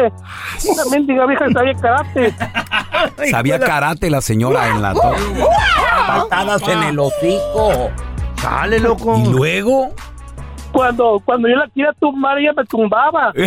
Una 0.67 0.85
mendiga 0.91 1.25
vieja 1.27 1.45
que 1.47 1.53
sabía 1.53 1.73
karate. 1.75 2.33
Sabía 3.31 3.59
karate 3.59 4.09
la 4.09 4.21
señora 4.21 4.69
en 4.69 4.81
la 4.81 4.93
torre. 4.93 5.17
Patadas 6.07 6.67
en 6.67 6.83
el 6.83 6.99
hocico. 6.99 7.89
Dale, 8.41 8.79
loco. 8.79 9.17
¿Y 9.23 9.27
luego? 9.31 9.93
Cuando, 10.71 11.21
cuando 11.25 11.47
yo 11.49 11.55
la 11.55 11.67
quería 11.67 11.91
tumbar, 11.99 12.37
ella 12.39 12.53
me 12.55 12.63
tumbaba. 12.65 13.31
¡Ese 13.35 13.45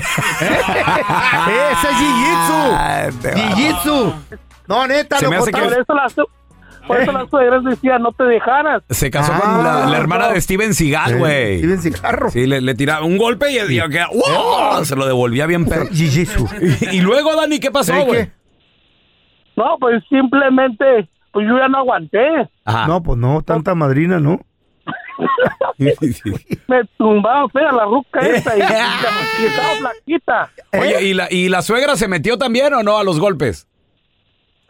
es 1.88 1.96
Jiu-Jitsu! 1.98 2.70
Va. 2.70 3.10
¡Jiu-Jitsu! 3.34 4.14
No, 4.68 4.86
neta, 4.86 5.18
Se 5.18 5.28
me 5.28 5.36
loco. 5.36 5.44
hace 5.44 5.52
que- 5.52 5.60
Por 5.62 5.72
eso 5.72 5.94
las, 5.94 6.14
por 6.86 7.00
eso 7.00 7.12
las 7.12 7.30
suegras 7.30 7.64
decían, 7.64 8.02
no 8.02 8.12
te 8.12 8.24
dejaras. 8.24 8.82
Se 8.90 9.10
casó 9.10 9.32
Ah, 9.34 9.40
con 9.40 9.64
la, 9.64 9.86
la 9.86 9.96
hermana 9.98 10.28
de 10.28 10.40
Steven 10.40 10.74
Seagal, 10.74 11.18
güey. 11.18 11.58
Steven 11.58 11.78
Cigarro. 11.80 12.30
Sí, 12.30 12.46
le, 12.46 12.60
le 12.60 12.74
tiraba 12.74 13.04
un 13.06 13.16
golpe 13.18 13.50
y, 13.50 13.56
y- 13.56 13.78
y- 13.78 13.80
¡wow! 13.80 14.84
se 14.84 14.94
lo 14.96 15.06
devolvía 15.06 15.46
bien 15.46 15.64
perro. 15.66 15.86
Jiu-Jitsu. 15.86 16.88
Y, 16.92 16.96
y 16.96 17.00
luego, 17.00 17.34
Dani, 17.36 17.58
¿qué 17.58 17.70
pasó, 17.70 17.92
¿Sí, 17.94 18.00
güey? 18.06 18.30
No, 19.56 19.76
pues 19.78 20.02
simplemente, 20.08 21.08
pues 21.32 21.46
yo 21.46 21.56
ya 21.58 21.68
no 21.68 21.78
aguanté. 21.78 22.50
Ajá. 22.64 22.86
No, 22.88 23.02
pues 23.02 23.18
no, 23.18 23.40
tanta 23.42 23.74
madrina, 23.74 24.18
¿no? 24.20 24.40
Me 26.68 26.84
tumbaba 26.98 27.48
fea 27.48 27.72
la 27.72 27.84
ruca 27.84 28.20
esa 28.20 28.56
y, 28.56 28.60
y 29.42 29.46
estaba 29.46 29.74
flaquita. 29.78 30.50
Oye, 30.78 31.02
¿y 31.04 31.14
la, 31.14 31.28
¿y 31.30 31.48
la 31.48 31.62
suegra 31.62 31.96
se 31.96 32.08
metió 32.08 32.38
también 32.38 32.72
o 32.74 32.82
no 32.82 32.98
a 32.98 33.04
los 33.04 33.18
golpes? 33.20 33.66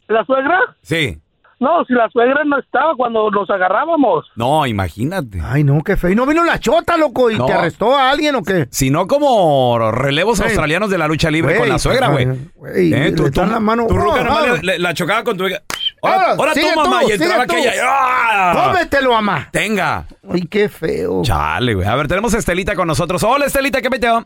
¿La 0.09 0.25
suegra? 0.25 0.59
Sí. 0.83 1.19
No, 1.61 1.83
si 1.87 1.95
la 1.95 2.11
suegra 2.11 2.43
no 2.45 2.59
estaba 2.59 2.95
cuando 2.95 3.31
nos 3.31 3.49
agarrábamos. 3.49 4.27
No, 4.37 4.67
imagínate. 4.67 5.41
Ay, 5.43 5.65
no, 5.65 5.83
qué 5.83 5.97
feo. 5.97 6.11
¿Y 6.11 6.15
no 6.15 6.27
vino 6.27 6.45
la 6.45 6.59
chota, 6.59 6.97
loco? 6.99 7.31
¿Y 7.31 7.39
No. 7.39 7.47
te 7.47 7.53
arrestó 7.55 7.97
a 7.97 8.11
alguien 8.11 8.35
o 8.35 8.43
qué? 8.43 8.67
Si 8.71 8.91
no 8.91 9.07
como 9.07 9.79
relevos 9.93 10.39
Güey. 10.39 10.49
australianos 10.51 10.91
de 10.91 10.99
la 10.99 11.07
lucha 11.09 11.31
libre 11.31 11.53
Güey, 11.53 11.61
con 11.61 11.69
la 11.71 11.79
suegra, 11.79 12.09
güey. 12.09 12.27
güey, 12.57 12.93
Eh, 12.93 13.11
le 13.11 13.13
tú- 13.13 13.23
dan 13.31 13.33
tú- 13.33 13.47
la 13.47 13.61
mano. 13.61 13.87
Tu 13.87 13.97
ruca 13.97 14.23
nomás 14.25 14.63
le- 14.63 14.73
le- 14.73 14.79
la 14.79 14.93
chocaba 14.93 15.25
con 15.25 15.39
tu 15.39 15.47
hija. 15.47 15.63
Ahora, 16.05 16.33
ahora 16.33 16.53
tú, 16.55 16.61
mamá, 16.77 17.01
tú, 17.03 17.09
y 17.09 17.13
entraba 17.13 17.43
aquella. 17.45 17.73
¡Ah! 17.83 18.67
Cómetelo, 18.67 19.13
mamá. 19.13 19.49
Tenga. 19.51 20.07
Ay, 20.29 20.43
qué 20.43 20.69
feo. 20.69 21.23
Chale, 21.23 21.75
güey. 21.75 21.87
A 21.87 21.95
ver, 21.97 22.09
tenemos 22.09 22.35
a 22.35 22.39
Estelita 22.39 22.75
con 22.75 22.87
nosotros. 22.87 23.23
Hola, 23.23 23.47
Estelita, 23.47 23.81
¿qué 23.81 23.91
peteo? 23.91 24.25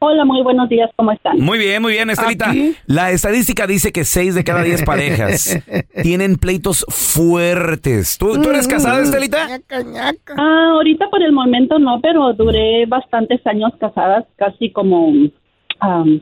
Hola, 0.00 0.24
muy 0.24 0.42
buenos 0.44 0.68
días, 0.68 0.88
¿cómo 0.94 1.10
están? 1.10 1.40
Muy 1.40 1.58
bien, 1.58 1.82
muy 1.82 1.94
bien, 1.94 2.08
Estelita. 2.08 2.50
Aquí. 2.50 2.76
La 2.86 3.10
estadística 3.10 3.66
dice 3.66 3.90
que 3.90 4.04
6 4.04 4.36
de 4.36 4.44
cada 4.44 4.62
10 4.62 4.84
parejas 4.84 5.58
tienen 6.02 6.36
pleitos 6.36 6.86
fuertes. 6.88 8.16
¿Tú, 8.16 8.40
tú 8.40 8.48
eres 8.50 8.68
casada, 8.68 9.02
Estelita? 9.02 9.48
Ñaca, 9.48 9.82
ñaca. 9.82 10.34
Ah, 10.38 10.70
ahorita 10.74 11.08
por 11.10 11.20
el 11.20 11.32
momento 11.32 11.80
no, 11.80 12.00
pero 12.00 12.32
duré 12.34 12.86
bastantes 12.86 13.44
años 13.44 13.72
casadas, 13.80 14.24
casi 14.36 14.70
como 14.70 15.12
am, 15.80 16.20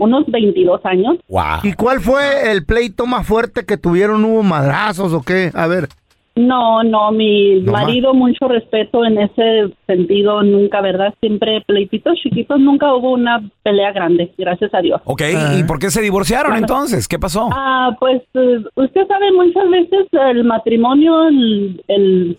unos 0.00 0.24
22 0.26 0.80
años. 0.84 1.16
Wow. 1.28 1.60
¿Y 1.62 1.74
cuál 1.74 2.00
fue 2.00 2.50
el 2.50 2.64
pleito 2.66 3.06
más 3.06 3.26
fuerte 3.26 3.64
que 3.64 3.76
tuvieron? 3.76 4.24
¿Hubo 4.24 4.42
madrazos 4.42 5.12
o 5.12 5.22
qué? 5.22 5.50
A 5.54 5.66
ver. 5.68 5.88
No, 6.36 6.82
no, 6.84 7.10
mi 7.10 7.60
No 7.60 7.72
más. 7.72 7.82
marido, 7.84 8.14
mucho 8.14 8.46
respeto 8.48 9.04
en 9.04 9.18
ese 9.18 9.74
sentido, 9.86 10.42
nunca, 10.42 10.80
¿verdad? 10.80 11.12
Siempre 11.20 11.60
pleititos 11.66 12.14
chiquitos, 12.22 12.58
nunca 12.60 12.94
hubo 12.94 13.12
una 13.12 13.42
pelea 13.62 13.92
grande, 13.92 14.32
gracias 14.38 14.72
a 14.72 14.80
Dios. 14.80 15.02
Ok, 15.04 15.22
Ah. 15.36 15.54
¿y 15.58 15.64
por 15.64 15.78
qué 15.80 15.90
se 15.90 16.00
divorciaron 16.00 16.56
entonces? 16.56 17.08
¿Qué 17.08 17.18
pasó? 17.18 17.50
Ah, 17.52 17.94
pues 17.98 18.22
eh, 18.34 18.58
usted 18.76 19.06
sabe, 19.08 19.32
muchas 19.32 19.68
veces 19.70 20.06
el 20.12 20.44
matrimonio, 20.44 21.28
el, 21.28 21.82
el 21.88 22.38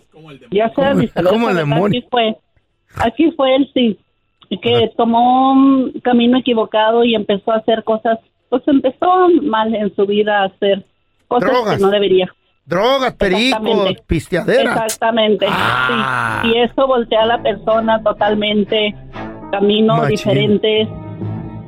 ya 0.50 0.70
sea 0.74 0.94
como 1.28 1.50
el 1.50 1.56
demonio. 1.56 2.00
Aquí 2.00 2.08
fue, 2.10 2.36
aquí 2.96 3.30
fue 3.36 3.54
él 3.56 3.70
sí, 3.74 3.98
que 4.60 4.90
tomó 4.96 5.52
un 5.52 5.92
camino 6.02 6.38
equivocado 6.38 7.04
y 7.04 7.14
empezó 7.14 7.52
a 7.52 7.56
hacer 7.56 7.84
cosas, 7.84 8.18
pues 8.48 8.62
empezó 8.66 9.28
mal 9.42 9.74
en 9.74 9.94
su 9.94 10.06
vida 10.06 10.42
a 10.42 10.44
hacer 10.46 10.84
cosas 11.28 11.50
Drogas. 11.50 11.76
que 11.76 11.82
no 11.82 11.90
debería. 11.90 12.32
Drogas, 12.64 13.14
pericos, 13.14 13.60
Exactamente. 13.60 14.02
pisteadera. 14.06 14.72
Exactamente. 14.74 15.46
Ah. 15.48 16.42
sí. 16.44 16.50
Y 16.50 16.58
eso 16.60 16.86
voltea 16.86 17.22
a 17.22 17.26
la 17.26 17.42
persona 17.42 18.02
totalmente, 18.02 18.94
caminos 19.50 19.98
Machín. 19.98 20.10
diferentes. 20.16 20.88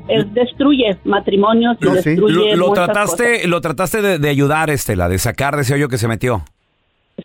Es, 0.07 0.33
destruye 0.35 0.99
matrimonios 1.05 1.79
y 1.81 1.85
No, 1.87 1.95
sí. 1.97 2.11
destruye 2.11 2.57
Lo, 2.57 2.69
lo 2.69 2.73
trataste, 2.75 3.49
lo 3.49 3.61
trataste 3.62 4.03
de, 4.03 4.19
de 4.19 4.29
ayudar, 4.29 4.69
Estela, 4.69 5.09
de 5.09 5.19
sacar 5.19 5.57
de 5.57 5.62
ese 5.62 5.73
hoyo 5.75 5.88
que 5.88 5.97
se 5.97 6.07
metió. 6.09 6.43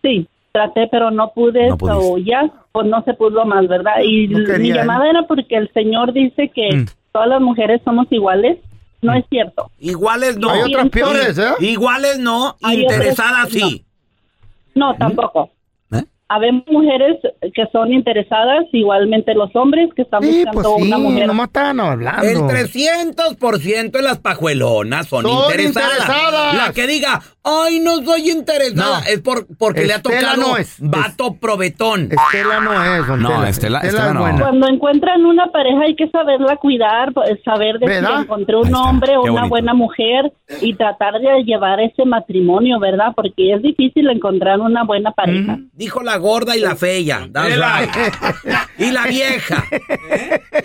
Sí, 0.01 0.27
traté, 0.53 0.87
pero 0.89 1.11
no 1.11 1.31
pude. 1.33 1.67
No 1.67 1.77
so, 1.77 2.17
ya, 2.17 2.49
pues 2.79 2.87
no 2.91 3.03
se 3.03 3.13
pudo 3.13 3.45
más, 3.45 3.67
¿verdad? 3.67 3.93
Y 4.03 4.27
No 4.27 4.39
quería 4.45 4.57
mi 4.59 4.69
él. 4.69 4.75
llamada 4.75 5.09
era 5.09 5.23
porque 5.27 5.55
el 5.57 5.69
Señor 5.73 6.13
dice 6.13 6.49
que 6.53 6.69
Mm. 6.75 6.85
todas 7.11 7.27
las 7.29 7.41
mujeres 7.41 7.81
somos 7.83 8.07
iguales. 8.11 8.57
No 9.01 9.13
es 9.13 9.25
cierto. 9.29 9.69
Iguales 9.79 10.37
no. 10.37 10.49
Hay 10.49 10.73
otras 10.73 10.89
peores, 10.89 11.37
¿eh? 11.37 11.51
Iguales 11.61 12.19
no, 12.19 12.55
Hay 12.61 12.81
interesadas 12.81 13.49
sí. 13.49 13.85
No, 14.75 14.93
tampoco. 14.95 15.51
¿Eh? 15.93 16.03
Habemos 16.27 16.63
mujeres 16.67 17.17
que 17.53 17.65
son 17.71 17.91
interesadas, 17.91 18.65
igualmente 18.71 19.33
los 19.33 19.53
hombres 19.55 19.89
que 19.95 20.03
están 20.03 20.21
Sí, 20.21 20.43
buscando 20.43 20.61
pues 20.61 20.67
sí, 20.83 20.87
una 20.87 20.97
mujer. 20.97 21.27
nomás 21.27 21.47
estaban 21.47 21.79
hablando. 21.79 22.23
El 22.23 22.37
300% 22.47 23.91
de 23.97 24.01
las 24.03 24.19
pajuelonas 24.19 25.07
son, 25.07 25.23
Son 25.23 25.31
interesadas. 25.43 25.91
interesadas. 25.93 26.55
La 26.55 26.73
que 26.73 26.87
diga, 26.87 27.21
ay, 27.65 27.79
no 27.79 27.97
soy 28.03 28.29
interesada, 28.29 28.99
No. 29.01 29.05
es 29.07 29.19
por, 29.21 29.45
porque 29.57 29.85
le 29.85 29.93
ha 29.93 29.97
Estela 29.97 30.19
tocado 30.19 30.41
no 30.51 30.57
es. 30.57 30.75
vato 30.79 31.35
probetón. 31.35 32.09
Estela 32.11 32.59
no 32.61 32.95
es, 32.95 33.07
don 33.07 33.21
No, 33.21 33.29
Tela. 33.29 33.49
Estela- 33.49 33.79
es 33.81 33.89
Estela 33.93 34.13
no. 34.13 34.19
buena. 34.21 34.39
Cuando 34.39 34.67
encuentran 34.67 35.25
una 35.25 35.47
pareja 35.51 35.81
hay 35.87 35.95
que 35.95 36.09
saberla 36.09 36.55
cuidar, 36.57 37.13
pues, 37.13 37.31
saber 37.43 37.79
de 37.79 37.87
¿Verdad? 37.87 38.17
si 38.17 38.21
encontré 38.23 38.55
un 38.55 38.73
hombre 38.75 39.15
o 39.17 39.21
una 39.23 39.31
bonito. 39.31 39.49
buena 39.49 39.73
mujer 39.73 40.31
y 40.61 40.73
tratar 40.75 41.13
de 41.19 41.43
llevar 41.43 41.79
ese 41.79 42.05
matrimonio, 42.05 42.79
¿verdad? 42.79 43.13
Porque 43.15 43.53
es 43.53 43.61
difícil 43.61 44.09
encontrar 44.09 44.59
una 44.59 44.83
buena 44.83 45.11
pareja. 45.11 45.57
Dijo 45.73 46.01
la 46.03 46.17
gorda 46.17 46.55
y 46.55 46.61
la 46.61 46.75
fea. 46.75 47.27
y 48.77 48.91
la 48.91 49.07
vieja. 49.07 49.63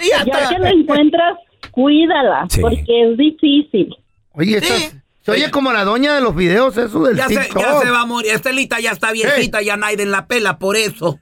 Y 0.03 0.09
ya 0.29 0.49
que 0.49 0.59
la 0.59 0.71
encuentras, 0.71 1.39
cuídala, 1.71 2.47
Sí. 2.49 2.61
porque 2.61 2.83
es 2.87 3.17
difícil. 3.17 3.95
Oye, 4.33 4.57
estas- 4.59 4.97
se 5.25 5.31
oye 5.31 5.51
como 5.51 5.73
la 5.73 5.85
doña 5.85 6.15
de 6.15 6.21
los 6.21 6.35
videos, 6.37 6.77
eso 6.77 7.03
del 7.05 7.17
Ya 7.17 7.29
se, 7.29 7.37
TikTok. 7.37 7.63
ya 7.63 7.81
se 7.81 7.91
va 7.91 8.03
a 8.03 8.07
morir. 8.07 8.33
Estelita 8.33 8.79
ya 8.81 8.91
está 8.93 9.11
viejita, 9.13 9.63
ya 9.63 9.77
nadie 9.77 10.03
en 10.03 10.11
la 10.11 10.27
pela 10.27 10.59
por 10.59 10.77
eso. 10.77 11.19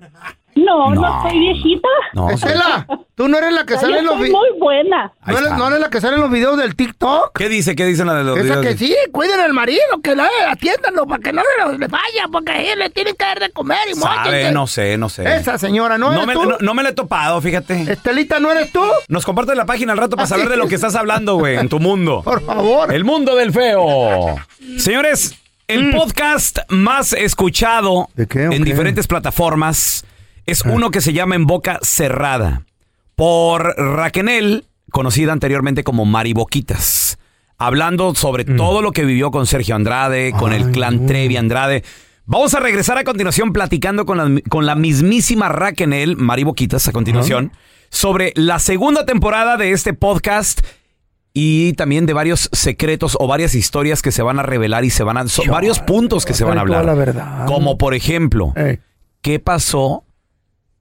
No, 0.64 0.90
no, 0.94 1.00
No. 1.00 1.22
soy 1.28 1.38
viejita. 1.38 1.88
No. 2.14 2.30
Estela, 2.30 2.86
tú 3.14 3.28
no 3.28 3.38
eres 3.38 3.52
la 3.52 3.64
que 3.64 3.76
sale 3.78 3.98
en 3.98 4.04
los 4.06 4.14
soy 4.14 4.24
videos. 4.24 4.38
muy 4.50 4.58
buena. 4.60 5.12
Ahí 5.22 5.32
¿No 5.32 5.38
eres, 5.38 5.42
está. 5.44 5.56
no 5.56 5.68
eres 5.68 5.80
la 5.80 5.90
que 5.90 6.00
sale 6.00 6.14
en 6.16 6.20
los 6.22 6.30
videos 6.30 6.56
del 6.58 6.76
TikTok? 6.76 7.36
¿Qué 7.36 7.48
dice? 7.48 7.74
¿Qué 7.74 7.84
dicen 7.86 8.06
la 8.06 8.14
de 8.14 8.24
los 8.24 8.36
Esa 8.38 8.44
videos? 8.60 8.66
que 8.66 8.76
sí, 8.76 8.94
cuiden 9.12 9.40
al 9.40 9.52
marido, 9.52 9.80
que 10.02 10.14
la 10.14 10.28
atiéndanlo 10.48 11.06
para 11.06 11.22
que 11.22 11.32
no 11.32 11.42
le, 11.70 11.78
le 11.78 11.86
vaya, 11.88 12.28
porque 12.30 12.52
a 12.52 12.62
él 12.62 12.78
le 12.78 12.90
tienen 12.90 13.14
que 13.16 13.24
dar 13.24 13.40
de 13.40 13.50
comer 13.50 13.78
y 13.90 13.94
Sabe, 13.94 14.52
no 14.52 14.66
sé, 14.66 14.96
no 14.98 15.08
sé. 15.08 15.24
Esa 15.36 15.58
señora, 15.58 15.98
¿no, 15.98 16.08
no, 16.12 16.22
eres 16.22 16.26
me, 16.26 16.32
tú? 16.34 16.44
no, 16.44 16.56
no 16.60 16.74
me 16.74 16.82
la 16.82 16.90
he 16.90 16.92
topado, 16.94 17.40
fíjate. 17.40 17.92
Estelita, 17.92 18.38
¿no 18.40 18.50
eres 18.52 18.70
tú? 18.72 18.82
Nos 19.08 19.24
comparte 19.24 19.54
la 19.54 19.66
página 19.66 19.92
al 19.92 19.98
rato 19.98 20.16
para 20.16 20.24
Así 20.24 20.30
saber 20.34 20.48
de 20.48 20.56
lo 20.56 20.68
que 20.68 20.74
estás 20.74 20.94
hablando, 20.94 21.36
güey, 21.36 21.56
en 21.56 21.68
tu 21.68 21.80
mundo. 21.80 22.22
Por 22.24 22.44
favor. 22.44 22.92
El 22.92 23.04
mundo 23.04 23.34
del 23.36 23.52
feo. 23.52 24.36
Señores, 24.78 25.36
el 25.68 25.90
podcast 25.90 26.58
más 26.68 27.12
escuchado 27.12 28.08
¿De 28.14 28.26
qué, 28.26 28.48
o 28.48 28.52
en 28.52 28.64
diferentes 28.64 29.06
plataformas 29.06 30.04
es 30.46 30.62
uno 30.64 30.90
que 30.90 31.00
se 31.00 31.12
llama 31.12 31.34
En 31.34 31.46
Boca 31.46 31.78
Cerrada 31.82 32.64
por 33.14 33.76
Raquenel, 33.76 34.64
conocida 34.90 35.32
anteriormente 35.32 35.84
como 35.84 36.04
Mari 36.04 36.32
Boquitas, 36.32 37.18
hablando 37.58 38.14
sobre 38.14 38.44
todo 38.44 38.82
lo 38.82 38.92
que 38.92 39.04
vivió 39.04 39.30
con 39.30 39.46
Sergio 39.46 39.76
Andrade, 39.76 40.32
con 40.32 40.52
el 40.52 40.70
clan. 40.72 41.06
Trevi 41.06 41.36
Andrade. 41.36 41.84
Vamos 42.24 42.54
a 42.54 42.60
regresar 42.60 42.98
a 42.98 43.04
continuación 43.04 43.52
platicando 43.52 44.06
con 44.06 44.18
la, 44.18 44.40
con 44.48 44.66
la 44.66 44.74
mismísima 44.74 45.48
Raquenel, 45.48 46.16
Mari 46.16 46.44
Boquitas, 46.44 46.88
a 46.88 46.92
continuación, 46.92 47.52
sobre 47.90 48.32
la 48.36 48.58
segunda 48.58 49.04
temporada 49.04 49.56
de 49.56 49.72
este 49.72 49.92
podcast 49.92 50.60
y 51.34 51.72
también 51.74 52.06
de 52.06 52.12
varios 52.12 52.48
secretos 52.52 53.16
o 53.18 53.26
varias 53.26 53.54
historias 53.54 54.02
que 54.02 54.12
se 54.12 54.22
van 54.22 54.38
a 54.38 54.42
revelar 54.42 54.84
y 54.84 54.90
se 54.90 55.02
van 55.02 55.16
a... 55.16 55.28
son 55.28 55.46
varios 55.48 55.78
puntos 55.80 56.24
que 56.24 56.34
se 56.34 56.44
van 56.44 56.58
a 56.58 56.62
hablar. 56.62 56.84
la 56.84 56.94
verdad. 56.94 57.46
Como 57.46 57.78
por 57.78 57.94
ejemplo, 57.94 58.52
Ey, 58.56 58.80
¿qué 59.20 59.38
pasó 59.38 60.04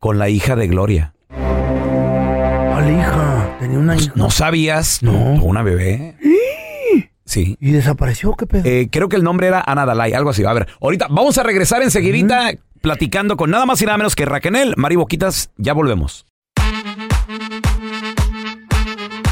con 0.01 0.17
la 0.17 0.29
hija 0.29 0.55
de 0.55 0.67
Gloria? 0.67 1.13
¿cuál 1.29 2.91
hija? 2.91 3.55
Tenía 3.59 3.77
una 3.77 3.95
hija. 3.95 4.11
¿No 4.15 4.31
sabías? 4.31 5.03
No. 5.03 5.13
Una 5.43 5.61
bebé. 5.61 6.15
Sí. 7.23 7.55
¿Y 7.61 7.71
desapareció? 7.71 8.33
¿Qué 8.33 8.47
pedo? 8.47 8.63
Eh, 8.65 8.89
creo 8.91 9.09
que 9.09 9.15
el 9.15 9.23
nombre 9.23 9.45
era 9.45 9.63
Ana 9.65 9.85
Dalai, 9.85 10.13
algo 10.13 10.31
así. 10.31 10.43
A 10.43 10.53
ver, 10.53 10.67
ahorita 10.81 11.05
vamos 11.11 11.37
a 11.37 11.43
regresar 11.43 11.83
enseguidita 11.83 12.51
platicando 12.81 13.37
con 13.37 13.51
nada 13.51 13.67
más 13.67 13.79
y 13.83 13.85
nada 13.85 13.99
menos 13.99 14.15
que 14.15 14.25
Raquenel, 14.25 14.73
Mari 14.75 14.95
Boquitas. 14.95 15.51
Ya 15.57 15.73
volvemos. 15.73 16.25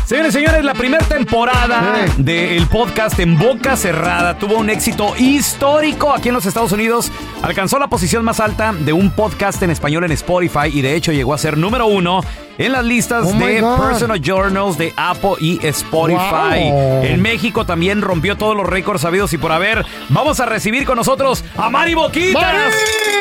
Señores 0.10 0.34
y 0.34 0.40
señores, 0.40 0.66
la 0.66 0.74
primera 0.74 1.06
temporada 1.06 2.08
Sí. 2.08 2.24
del 2.24 2.66
podcast 2.66 3.20
En 3.20 3.38
Boca 3.38 3.78
Cerrada 3.78 4.40
tuvo 4.40 4.58
un 4.58 4.72
éxito 4.72 5.14
histórico 5.20 6.12
aquí 6.12 6.30
en 6.30 6.34
los 6.34 6.48
Estados 6.48 6.72
Unidos. 6.72 7.12
Alcanzó 7.44 7.78
la 7.78 7.90
posición 7.90 8.26
más 8.26 8.40
alta 8.40 8.74
de 8.74 8.92
un 8.92 9.12
podcast 9.12 9.62
en 9.62 9.70
español 9.70 10.06
en 10.06 10.12
Spotify 10.14 10.70
y 10.74 10.82
de 10.82 10.96
hecho 10.96 11.12
llegó 11.12 11.36
a 11.36 11.38
ser 11.38 11.60
número 11.60 11.86
uno 11.86 12.22
en 12.58 12.72
las 12.72 12.84
listas 12.86 13.24
Oh 13.28 13.34
de. 13.38 13.64
Personal 13.88 14.20
Journals 14.20 14.80
de 14.80 14.94
Apple 14.98 15.34
y 15.42 15.60
Spotify. 15.68 16.72
Wow. 16.72 17.04
En 17.04 17.22
México 17.22 17.68
también 17.68 18.02
rompió 18.02 18.36
todos 18.36 18.58
los 18.58 18.66
récords 18.66 19.02
sabidos 19.02 19.32
y 19.34 19.38
por 19.38 19.52
haber. 19.52 19.86
Vamos 20.10 20.40
a 20.40 20.48
recibir 20.48 20.86
con 20.88 20.96
nosotros 20.96 21.46
a 21.56 21.70
Mari 21.70 21.94
Boquitas. 21.94 22.42
¡Mari! 22.42 22.60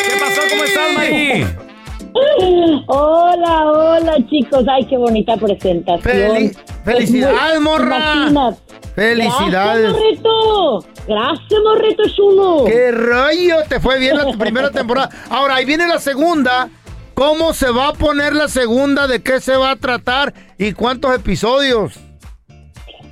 ¿Qué 0.09 0.15
pasó? 0.19 0.41
¿Cómo 0.49 0.65
estás, 0.65 0.95
Mari? 0.95 1.45
Hola, 2.87 3.65
hola 3.71 4.17
chicos, 4.31 4.65
ay 4.69 4.85
qué 4.87 4.97
bonita 4.97 5.37
presentación. 5.37 6.51
Felicidades, 6.95 7.61
morra. 7.61 7.97
imagínate. 8.15 8.59
Felicidades. 8.95 9.93
Gracias, 9.93 9.93
morrito. 9.93 10.85
Gracias, 11.07 11.61
morrito 11.65 12.03
chulo. 12.17 12.65
¡Qué 12.67 12.91
rollo! 12.91 13.57
Te 13.69 13.81
fue 13.81 13.99
bien 13.99 14.17
la 14.17 14.33
primera 14.37 14.71
temporada. 14.71 15.09
Ahora, 15.31 15.57
ahí 15.57 15.65
viene 15.65 15.87
la 15.87 15.99
segunda. 15.99 16.69
¿Cómo 17.15 17.53
se 17.53 17.71
va 17.71 17.89
a 17.89 17.93
poner 17.93 18.35
la 18.35 18.49
segunda? 18.49 19.07
¿De 19.07 19.23
qué 19.23 19.41
se 19.41 19.57
va 19.57 19.73
a 19.73 19.77
tratar? 19.77 20.35
¿Y 20.57 20.73
cuántos 20.73 21.15
episodios? 21.15 21.99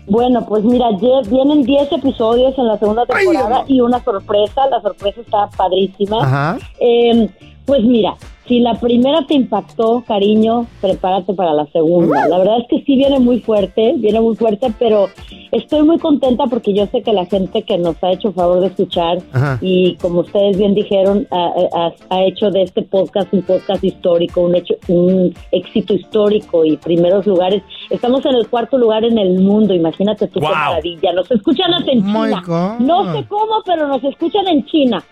Bueno, 0.08 0.46
pues 0.46 0.62
mira, 0.62 0.86
vienen 1.28 1.62
10 1.62 1.92
episodios 1.92 2.56
en 2.56 2.68
la 2.68 2.78
segunda 2.78 3.04
temporada 3.06 3.64
y 3.66 3.80
una 3.80 4.02
sorpresa. 4.04 4.66
La 4.70 4.80
sorpresa 4.80 5.20
está 5.20 5.48
padrísima. 5.56 6.22
Ajá. 6.22 6.58
Eh, 6.78 7.28
pues 7.64 7.82
mira, 7.82 8.14
si 8.48 8.60
la 8.60 8.74
primera 8.74 9.26
te 9.26 9.34
impactó, 9.34 10.02
cariño, 10.06 10.66
prepárate 10.80 11.34
para 11.34 11.52
la 11.52 11.66
segunda. 11.66 12.28
La 12.28 12.38
verdad 12.38 12.58
es 12.60 12.66
que 12.68 12.84
sí 12.84 12.96
viene 12.96 13.18
muy 13.18 13.40
fuerte, 13.40 13.94
viene 13.96 14.20
muy 14.20 14.36
fuerte, 14.36 14.72
pero 14.78 15.08
estoy 15.52 15.82
muy 15.82 15.98
contenta 15.98 16.44
porque 16.46 16.72
yo 16.74 16.86
sé 16.86 17.02
que 17.02 17.12
la 17.12 17.26
gente 17.26 17.62
que 17.62 17.76
nos 17.78 18.02
ha 18.04 18.12
hecho 18.12 18.32
favor 18.32 18.60
de 18.60 18.68
escuchar 18.68 19.18
Ajá. 19.32 19.58
y 19.60 19.94
como 19.96 20.20
ustedes 20.20 20.58
bien 20.58 20.74
dijeron, 20.74 21.26
ha, 21.30 21.50
ha- 21.74 21.92
ha 22.10 22.22
hecho 22.24 22.50
de 22.50 22.62
este 22.62 22.82
podcast 22.82 23.32
un 23.32 23.42
podcast 23.42 23.82
histórico, 23.82 24.42
un 24.42 24.54
hecho, 24.54 24.74
un 24.88 25.34
éxito 25.52 25.94
histórico 25.94 26.64
y 26.64 26.76
primeros 26.76 27.26
lugares. 27.26 27.62
Estamos 27.90 28.24
en 28.26 28.34
el 28.36 28.48
cuarto 28.48 28.78
lugar 28.78 29.04
en 29.04 29.18
el 29.18 29.40
mundo, 29.40 29.74
imagínate 29.74 30.28
tú 30.28 30.40
qué 30.40 30.46
Wow. 30.46 30.54
maravilla. 30.54 31.12
Nos 31.12 31.30
escuchan 31.30 31.74
hasta 31.74 31.90
en 31.92 32.00
Oh 32.14 32.24
China. 32.26 32.76
No 32.80 33.12
sé 33.12 33.24
cómo, 33.28 33.62
pero 33.64 33.88
nos 33.88 34.04
escuchan 34.04 34.46
en 34.48 34.64
China. 34.66 35.02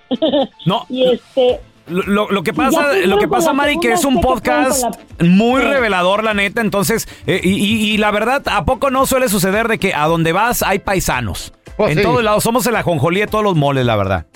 No, 0.66 0.83
y 0.88 1.05
este 1.05 1.61
Lo, 1.87 2.31
lo- 2.31 2.42
que 2.42 2.55
pasa, 2.55 2.94
lo 3.05 3.18
que 3.18 3.29
pasa, 3.29 3.53
Mari, 3.53 3.79
que 3.79 3.92
es 3.92 4.05
un 4.05 4.20
podcast 4.23 4.85
muy 5.20 5.61
Sí. 5.61 5.68
revelador, 5.68 6.25
la 6.25 6.33
neta. 6.33 6.61
Entonces, 6.62 7.07
eh, 7.27 7.40
y, 7.44 7.51
y- 7.51 7.92
y 7.92 7.97
la 7.99 8.11
verdad, 8.11 8.42
¿a 8.47 8.64
poco 8.64 8.90
no 8.90 9.05
suele 9.07 9.29
suceder 9.29 9.68
de 9.68 9.79
que 9.79 9.92
a 9.94 10.07
donde 10.07 10.33
vas 10.33 10.62
hay 10.62 10.79
paisanos? 10.79 11.53
Pues 11.77 11.92
en 11.92 11.99
sí. 11.99 12.03
todos 12.05 12.23
lados, 12.25 12.42
somos 12.44 12.66
el 12.66 12.77
ajonjolí 12.77 13.20
de 13.20 13.27
todos 13.27 13.44
los 13.44 13.57
moles, 13.57 13.85
la 13.85 13.97
verdad. 13.97 14.27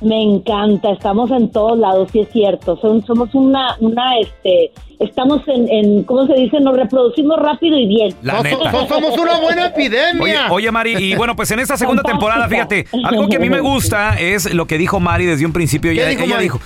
Me 0.00 0.22
encanta, 0.22 0.92
estamos 0.92 1.30
en 1.30 1.50
todos 1.50 1.78
lados, 1.78 2.08
sí 2.12 2.20
es 2.20 2.28
cierto. 2.30 2.78
Son- 2.80 3.04
somos 3.04 3.34
una, 3.34 3.76
una, 3.80 4.18
este, 4.18 4.72
estamos 4.98 5.42
en, 5.46 5.68
en, 5.68 6.04
¿cómo 6.04 6.26
se 6.26 6.32
dice? 6.34 6.58
Nos 6.58 6.74
reproducimos 6.74 7.38
rápido 7.38 7.78
y 7.78 7.86
bien. 7.86 8.14
La 8.22 8.40
neta. 8.42 8.70
so- 8.70 8.86
somos 8.88 9.18
una 9.18 9.38
buena 9.40 9.66
epidemia. 9.66 10.50
oye, 10.50 10.70
Mari, 10.70 10.94
y 10.96 11.14
bueno, 11.16 11.36
pues 11.36 11.50
en 11.50 11.58
esta 11.58 11.76
segunda 11.76 12.02
Fantástica. 12.02 12.18
temporada, 12.30 12.48
fíjate, 12.48 12.86
algo 13.04 13.28
que 13.28 13.36
a 13.36 13.40
mí 13.40 13.50
me 13.50 13.60
gusta 13.60 14.18
es 14.18 14.54
lo 14.54 14.66
que 14.66 14.78
dijo 14.78 15.00
Mari 15.00 15.26
desde 15.26 15.44
un 15.44 15.52
principio. 15.52 15.90
¿Qué 15.92 15.98
Ella, 16.00 16.08
dijo 16.08 16.22
ella 16.24 16.38
dijo, 16.38 16.60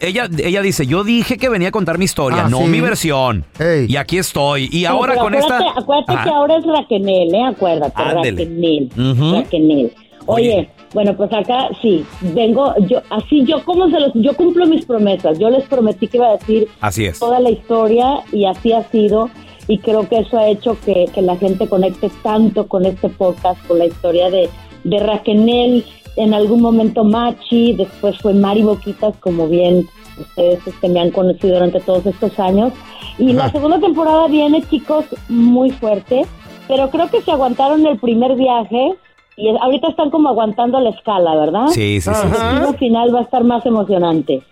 ella, 0.00 0.28
ella 0.42 0.62
dice, 0.62 0.86
yo 0.86 1.04
dije 1.04 1.36
que 1.36 1.50
venía 1.50 1.68
a 1.68 1.72
contar 1.72 1.98
mi 1.98 2.06
historia, 2.06 2.44
Ah, 2.46 2.48
no 2.48 2.58
sí. 2.58 2.64
mi 2.64 2.80
versión. 2.80 3.44
Y 3.86 3.96
aquí 3.96 4.16
estoy. 4.16 4.70
Y 4.72 4.86
ahora 4.86 5.12
pero 5.12 5.24
con 5.24 5.34
acuérdate, 5.34 5.64
esta... 5.66 5.80
Acuérdate 5.80 6.12
Ajá. 6.14 6.24
que 6.24 6.30
ahora 6.30 6.56
es 6.56 6.64
Raquenel, 6.64 7.34
¿eh? 7.34 7.44
Acuérdate, 7.44 8.02
Ándele. 8.02 8.30
Raquenel. 8.44 8.88
Ujú. 8.96 9.32
Raquenel. 9.34 9.92
Oye, 10.24 10.52
Oye. 10.56 10.70
Bueno, 10.94 11.16
pues 11.16 11.32
acá 11.32 11.68
sí, 11.80 12.04
vengo, 12.20 12.74
yo, 12.86 13.00
así 13.10 13.44
yo 13.44 13.64
como 13.64 13.88
se 13.88 13.98
los, 13.98 14.12
yo 14.14 14.34
cumplo 14.34 14.66
mis 14.66 14.84
promesas. 14.84 15.38
Yo 15.38 15.48
les 15.50 15.64
prometí 15.64 16.06
que 16.08 16.18
iba 16.18 16.28
a 16.28 16.36
decir 16.36 16.68
Así 16.80 17.06
es. 17.06 17.18
toda 17.18 17.40
la 17.40 17.50
historia 17.50 18.22
y 18.32 18.44
así 18.44 18.72
ha 18.72 18.82
sido. 18.90 19.30
Y 19.68 19.78
creo 19.78 20.08
que 20.08 20.18
eso 20.18 20.38
ha 20.38 20.48
hecho 20.48 20.76
que, 20.84 21.06
que 21.14 21.22
la 21.22 21.36
gente 21.36 21.68
conecte 21.68 22.10
tanto 22.22 22.66
con 22.66 22.84
este 22.84 23.08
podcast, 23.08 23.64
con 23.66 23.78
la 23.78 23.86
historia 23.86 24.28
de, 24.28 24.50
de 24.84 24.98
Raquenel, 24.98 25.84
en 26.16 26.34
algún 26.34 26.60
momento 26.60 27.04
Machi, 27.04 27.72
después 27.74 28.18
fue 28.18 28.34
Mari 28.34 28.62
Boquitas, 28.62 29.16
como 29.18 29.48
bien 29.48 29.88
ustedes 30.18 30.66
este, 30.66 30.88
me 30.88 31.00
han 31.00 31.10
conocido 31.10 31.54
durante 31.54 31.80
todos 31.80 32.04
estos 32.06 32.38
años. 32.38 32.72
Y 33.18 33.32
la 33.32 33.50
segunda 33.50 33.78
temporada 33.78 34.26
viene, 34.28 34.62
chicos, 34.68 35.06
muy 35.28 35.70
fuerte, 35.70 36.26
pero 36.68 36.90
creo 36.90 37.08
que 37.08 37.22
se 37.22 37.30
aguantaron 37.30 37.86
el 37.86 37.98
primer 37.98 38.36
viaje 38.36 38.94
y 39.36 39.48
ahorita 39.48 39.88
están 39.88 40.10
como 40.10 40.28
aguantando 40.28 40.78
la 40.80 40.90
escala, 40.90 41.34
¿verdad? 41.36 41.66
Sí, 41.68 42.00
sí, 42.00 42.10
sí. 42.14 42.26
El 42.62 42.66
sí. 42.68 42.76
Final 42.78 43.14
va 43.14 43.20
a 43.20 43.22
estar 43.22 43.44
más 43.44 43.64
emocionante. 43.66 44.42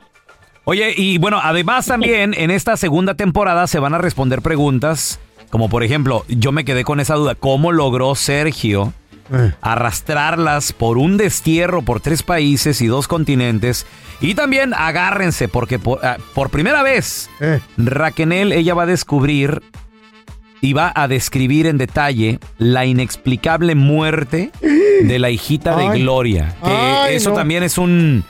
Oye, 0.64 0.92
y 0.96 1.18
bueno, 1.18 1.40
además 1.42 1.86
también 1.86 2.34
en 2.36 2.50
esta 2.50 2.76
segunda 2.76 3.14
temporada 3.14 3.66
se 3.66 3.78
van 3.80 3.94
a 3.94 3.98
responder 3.98 4.42
preguntas, 4.42 5.18
como 5.50 5.68
por 5.68 5.82
ejemplo, 5.82 6.24
yo 6.28 6.52
me 6.52 6.64
quedé 6.64 6.84
con 6.84 7.00
esa 7.00 7.14
duda, 7.16 7.34
¿cómo 7.34 7.72
logró 7.72 8.14
Sergio 8.14 8.92
Eh. 9.32 9.52
arrastrarlas 9.62 10.72
por 10.72 10.98
un 10.98 11.16
destierro 11.16 11.82
por 11.82 12.00
tres 12.00 12.22
países 12.22 12.80
y 12.82 12.86
dos 12.86 13.08
continentes? 13.08 13.86
Y 14.20 14.34
también 14.34 14.74
agárrense, 14.74 15.48
porque 15.48 15.78
por, 15.78 16.04
ah, 16.04 16.18
por 16.34 16.50
primera 16.50 16.82
vez 16.82 17.28
Eh. 17.40 17.60
Raquenel, 17.78 18.52
ella 18.52 18.74
va 18.74 18.82
a 18.84 18.86
descubrir 18.86 19.62
y 20.61 20.73
va 20.75 20.92
a 20.94 21.09
describir 21.09 21.66
en 21.66 21.79
detalle 21.79 22.38
la 22.59 22.85
inexplicable 22.87 23.75
muerte 23.75 24.51
de 24.61 25.18
la 25.18 25.31
hijita 25.31 25.77
de 25.77 25.87
Ay. 25.88 26.03
Gloria. 26.03 26.55
Que 26.64 26.70
Ay, 26.70 27.14
eso 27.16 27.31
no. 27.31 27.37
también 27.37 27.62
es 27.62 27.79
un 27.79 28.25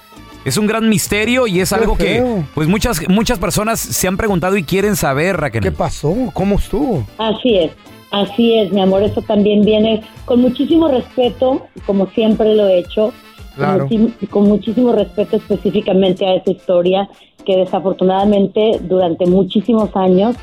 es 0.45 0.57
un 0.57 0.67
gran 0.67 0.89
misterio 0.89 1.47
y 1.47 1.61
es 1.61 1.69
Qué 1.71 1.75
algo 1.75 1.97
que 1.97 2.05
feo. 2.05 2.45
pues 2.55 2.67
muchas 2.69 3.07
muchas 3.09 3.39
personas 3.39 3.79
se 3.81 4.09
han 4.09 4.17
preguntado 4.17 4.57
y 4.57 4.63
quieren 4.63 4.97
saber, 4.97 5.35
¿Qué 5.37 5.41
Raquenel. 5.41 5.73
pasó? 5.75 6.15
¿Cómo 6.33 6.55
estuvo? 6.57 7.05
Así 7.19 7.57
es, 7.59 7.73
así 8.11 8.59
es, 8.59 8.73
mi 8.73 8.81
amor. 8.81 9.03
Eso 9.03 9.21
también 9.23 9.63
viene 9.65 10.03
con 10.25 10.41
muchísimo 10.41 10.89
respeto, 10.89 11.67
como 11.85 12.07
siempre 12.11 12.55
lo 12.55 12.69
he 12.69 12.79
hecho, 12.79 13.13
Claro. 13.57 13.87
con, 13.89 14.15
con 14.31 14.45
muchísimo 14.49 14.93
respeto 14.93 15.37
específicamente 15.37 16.25
a 16.25 16.37
esa 16.37 16.53
historia 16.53 17.09
que 17.45 17.57
desafortunadamente 17.57 18.79
durante 18.83 19.27
muchísimos 19.27 19.91
años 19.97 20.37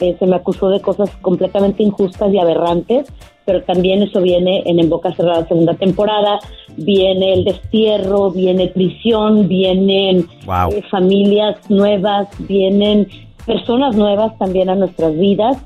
eh, 0.00 0.16
se 0.18 0.26
me 0.26 0.36
acusó 0.36 0.68
de 0.68 0.80
cosas 0.80 1.10
completamente 1.20 1.82
injustas 1.82 2.32
y 2.32 2.38
aberrantes, 2.38 3.06
pero 3.44 3.62
también 3.62 4.02
eso 4.02 4.20
viene 4.20 4.62
en 4.66 4.78
En 4.78 4.88
Boca 4.88 5.12
Cerrada 5.14 5.46
segunda 5.48 5.74
temporada, 5.74 6.38
viene 6.76 7.34
el 7.34 7.44
destierro, 7.44 8.30
viene 8.30 8.68
prisión, 8.68 9.48
vienen 9.48 10.26
Wow. 10.46 10.70
eh, 10.72 10.82
familias 10.90 11.56
nuevas, 11.68 12.28
vienen 12.38 13.08
personas 13.46 13.96
nuevas 13.96 14.36
también 14.38 14.70
a 14.70 14.74
nuestras 14.74 15.16
vidas 15.18 15.56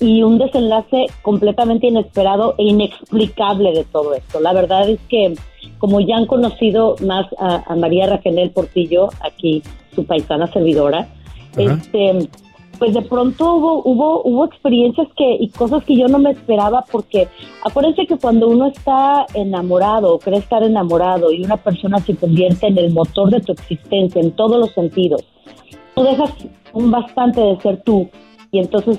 y 0.00 0.22
un 0.22 0.38
desenlace 0.38 1.06
completamente 1.22 1.86
inesperado 1.86 2.54
e 2.58 2.64
inexplicable 2.64 3.72
de 3.72 3.84
todo 3.84 4.14
esto. 4.14 4.40
La 4.40 4.52
verdad 4.52 4.88
es 4.88 5.00
que 5.08 5.34
como 5.78 6.00
ya 6.00 6.16
han 6.16 6.26
conocido 6.26 6.96
más 7.04 7.26
a, 7.38 7.62
a 7.66 7.76
María 7.76 8.06
Raquel 8.06 8.50
Portillo, 8.50 9.08
aquí 9.20 9.62
su 9.94 10.04
paisana 10.04 10.46
servidora, 10.52 11.08
este 11.56 12.28
pues 12.78 12.94
de 12.94 13.02
pronto 13.02 13.54
hubo, 13.54 13.82
hubo, 13.84 14.22
hubo 14.22 14.44
experiencias 14.44 15.08
que, 15.16 15.36
y 15.40 15.48
cosas 15.48 15.84
que 15.84 15.96
yo 15.96 16.08
no 16.08 16.18
me 16.18 16.30
esperaba 16.30 16.84
porque 16.90 17.28
acuérdense 17.64 18.06
que 18.06 18.16
cuando 18.16 18.48
uno 18.48 18.66
está 18.66 19.26
enamorado 19.34 20.18
cree 20.18 20.38
estar 20.38 20.62
enamorado 20.62 21.32
y 21.32 21.44
una 21.44 21.56
persona 21.56 21.98
se 21.98 22.16
convierte 22.16 22.66
en 22.66 22.78
el 22.78 22.92
motor 22.92 23.30
de 23.30 23.40
tu 23.40 23.52
existencia 23.52 24.20
en 24.20 24.32
todos 24.32 24.58
los 24.58 24.72
sentidos, 24.72 25.24
tú 25.94 26.02
dejas 26.02 26.30
un 26.72 26.90
bastante 26.90 27.40
de 27.40 27.60
ser 27.60 27.82
tú 27.82 28.08
y 28.52 28.58
entonces 28.58 28.98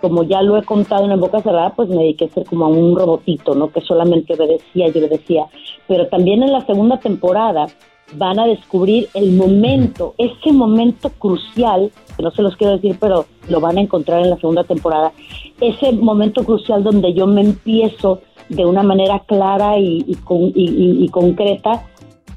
como 0.00 0.22
ya 0.22 0.42
lo 0.42 0.56
he 0.56 0.62
contado 0.62 1.10
en 1.10 1.18
boca 1.18 1.42
cerrada, 1.42 1.70
pues 1.74 1.88
me 1.88 1.96
dediqué 1.96 2.26
a 2.26 2.34
ser 2.34 2.44
como 2.46 2.66
a 2.66 2.68
un 2.68 2.96
robotito, 2.96 3.54
¿no? 3.54 3.70
Que 3.70 3.80
solamente 3.80 4.34
obedecía 4.34 4.88
y 4.88 4.98
obedecía. 4.98 5.46
Pero 5.88 6.06
también 6.08 6.42
en 6.42 6.52
la 6.52 6.64
segunda 6.66 6.98
temporada 6.98 7.66
van 8.14 8.38
a 8.38 8.46
descubrir 8.46 9.08
el 9.14 9.32
momento, 9.32 10.14
ese 10.18 10.52
momento 10.52 11.10
crucial, 11.18 11.90
que 12.16 12.22
no 12.22 12.30
se 12.30 12.42
los 12.42 12.56
quiero 12.56 12.74
decir, 12.74 12.96
pero 13.00 13.26
lo 13.48 13.60
van 13.60 13.78
a 13.78 13.82
encontrar 13.82 14.22
en 14.22 14.30
la 14.30 14.36
segunda 14.36 14.64
temporada, 14.64 15.12
ese 15.60 15.92
momento 15.92 16.44
crucial 16.44 16.82
donde 16.82 17.12
yo 17.14 17.26
me 17.26 17.42
empiezo 17.42 18.20
de 18.48 18.64
una 18.64 18.82
manera 18.82 19.20
clara 19.26 19.78
y, 19.78 20.04
y 20.06 20.14
con- 20.16 20.52
y- 20.54 21.08
concreta 21.10 21.84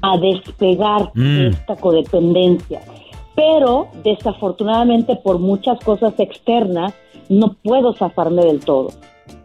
a 0.02 0.18
despegar 0.18 1.10
Mm. 1.14 1.20
de 1.38 1.46
esta 1.48 1.76
codependencia. 1.76 2.80
Pero 3.36 3.88
desafortunadamente 4.04 5.16
por 5.16 5.38
muchas 5.38 5.78
cosas 5.80 6.14
externas 6.18 6.92
no 7.28 7.54
puedo 7.62 7.94
zafarme 7.94 8.42
del 8.44 8.60
todo. 8.60 8.88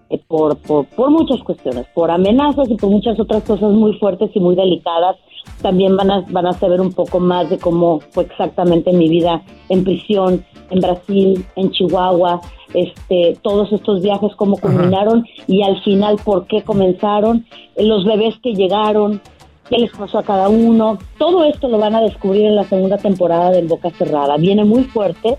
Eh, 0.10 0.20
Por, 0.28 0.58
por, 0.58 0.86
por 0.88 1.10
muchas 1.12 1.40
cuestiones, 1.42 1.86
por 1.94 2.12
amenazas 2.12 2.70
y 2.70 2.76
por 2.76 2.90
muchas 2.90 3.20
otras 3.20 3.44
cosas 3.44 3.72
muy 3.72 3.94
fuertes 3.98 4.30
y 4.36 4.40
muy 4.40 4.56
delicadas. 4.56 5.18
También 5.62 5.96
van 5.96 6.12
a, 6.12 6.26
van 6.30 6.48
a 6.48 6.54
saber 6.54 6.82
un 6.82 6.94
poco 6.94 7.20
más 7.20 7.50
de 7.50 7.58
cómo 7.58 8.02
fue 8.12 8.24
exactamente 8.24 8.92
mi 8.92 9.10
vida 9.10 9.42
en 9.70 9.84
prisión, 9.84 10.46
en 10.70 10.80
Brasil, 10.80 11.46
en 11.56 11.72
Chihuahua, 11.72 12.42
este, 12.74 13.38
todos 13.42 13.72
estos 13.72 14.02
viajes, 14.02 14.36
cómo 14.36 14.58
culminaron 14.58 15.26
y 15.48 15.64
al 15.64 15.82
final 15.84 16.18
por 16.24 16.46
qué 16.48 16.62
comenzaron, 16.62 17.46
los 17.78 18.06
bebés 18.06 18.36
que 18.44 18.54
llegaron, 18.54 19.22
qué 19.70 19.78
les 19.78 19.92
pasó 19.92 20.20
a 20.20 20.24
cada 20.24 20.50
uno. 20.50 20.98
Todo 21.18 21.44
esto 21.46 21.68
lo 21.68 21.78
van 21.78 21.96
a 21.96 22.02
descubrir 22.02 22.46
en 22.46 22.56
la 22.56 22.64
segunda 22.66 22.98
temporada 22.98 23.52
del 23.52 23.68
Boca 23.68 23.92
Cerrada. 23.92 24.38
Viene 24.38 24.66
muy 24.66 24.84
fuerte 24.84 25.38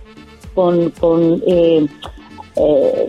con, 0.54 0.90
con 0.90 1.42
eh, 1.46 1.86
eh, 2.56 3.08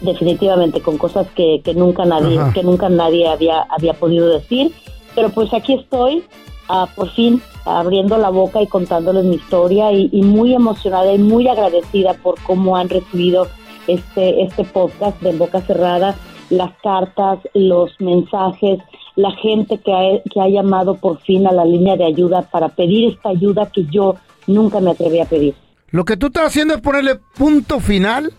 definitivamente 0.00 0.80
con 0.80 0.98
cosas 0.98 1.28
que, 1.34 1.60
que 1.64 1.74
nunca 1.74 2.04
nadie 2.04 2.38
Ajá. 2.38 2.52
que 2.52 2.64
nunca 2.64 2.88
nadie 2.88 3.28
había 3.28 3.62
había 3.62 3.94
podido 3.94 4.28
decir 4.28 4.72
pero 5.14 5.30
pues 5.30 5.52
aquí 5.52 5.74
estoy 5.74 6.24
ah, 6.68 6.86
por 6.94 7.10
fin 7.10 7.42
abriendo 7.64 8.18
la 8.18 8.30
boca 8.30 8.60
y 8.60 8.66
contándoles 8.66 9.24
mi 9.24 9.36
historia 9.36 9.92
y, 9.92 10.08
muy 10.22 10.54
emocionada 10.54 11.12
y 11.12 11.18
muy 11.18 11.48
agradecida 11.48 12.14
por 12.14 12.40
cómo 12.42 12.76
han 12.76 12.88
recibido 12.88 13.46
este 13.86 14.42
este 14.42 14.64
podcast 14.64 15.20
de 15.22 15.32
boca 15.32 15.60
cerrada 15.62 16.16
las 16.50 16.72
cartas 16.82 17.38
los 17.54 17.92
mensajes 18.00 18.80
la 19.14 19.30
gente 19.32 19.78
que 19.78 19.92
ha, 19.92 20.22
que 20.32 20.40
ha 20.40 20.48
llamado 20.48 20.96
por 20.96 21.20
fin 21.20 21.46
a 21.46 21.52
la 21.52 21.64
línea 21.64 21.96
de 21.96 22.04
ayuda 22.04 22.42
para 22.42 22.68
pedir 22.68 23.12
esta 23.12 23.28
ayuda 23.28 23.70
que 23.70 23.84
yo 23.86 24.16
nunca 24.46 24.80
me 24.80 24.90
atreví 24.90 25.20
a 25.20 25.26
pedir 25.26 25.54
Lo 25.90 26.04
que 26.04 26.16
tú 26.16 26.26
estás 26.26 26.46
haciendo 26.46 26.74
es 26.74 26.80
ponerle 26.80 27.16
punto 27.36 27.80
final 27.80 28.32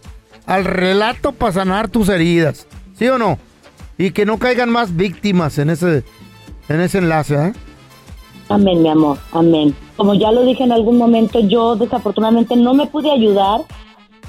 al 0.45 0.65
relato 0.65 1.31
para 1.31 1.53
sanar 1.53 1.89
tus 1.89 2.09
heridas. 2.09 2.67
¿Sí 2.95 3.07
o 3.07 3.17
no? 3.17 3.37
Y 3.97 4.11
que 4.11 4.25
no 4.25 4.37
caigan 4.37 4.69
más 4.69 4.95
víctimas 4.95 5.57
en 5.57 5.69
ese, 5.69 6.03
en 6.69 6.81
ese 6.81 6.99
enlace, 6.99 7.35
¿eh? 7.35 7.53
Amén, 8.49 8.81
mi 8.81 8.89
amor, 8.89 9.17
amén. 9.31 9.75
Como 9.95 10.13
ya 10.13 10.31
lo 10.31 10.43
dije 10.43 10.63
en 10.63 10.71
algún 10.71 10.97
momento, 10.97 11.39
yo 11.39 11.75
desafortunadamente 11.75 12.55
no 12.55 12.73
me 12.73 12.87
pude 12.87 13.09
ayudar, 13.11 13.61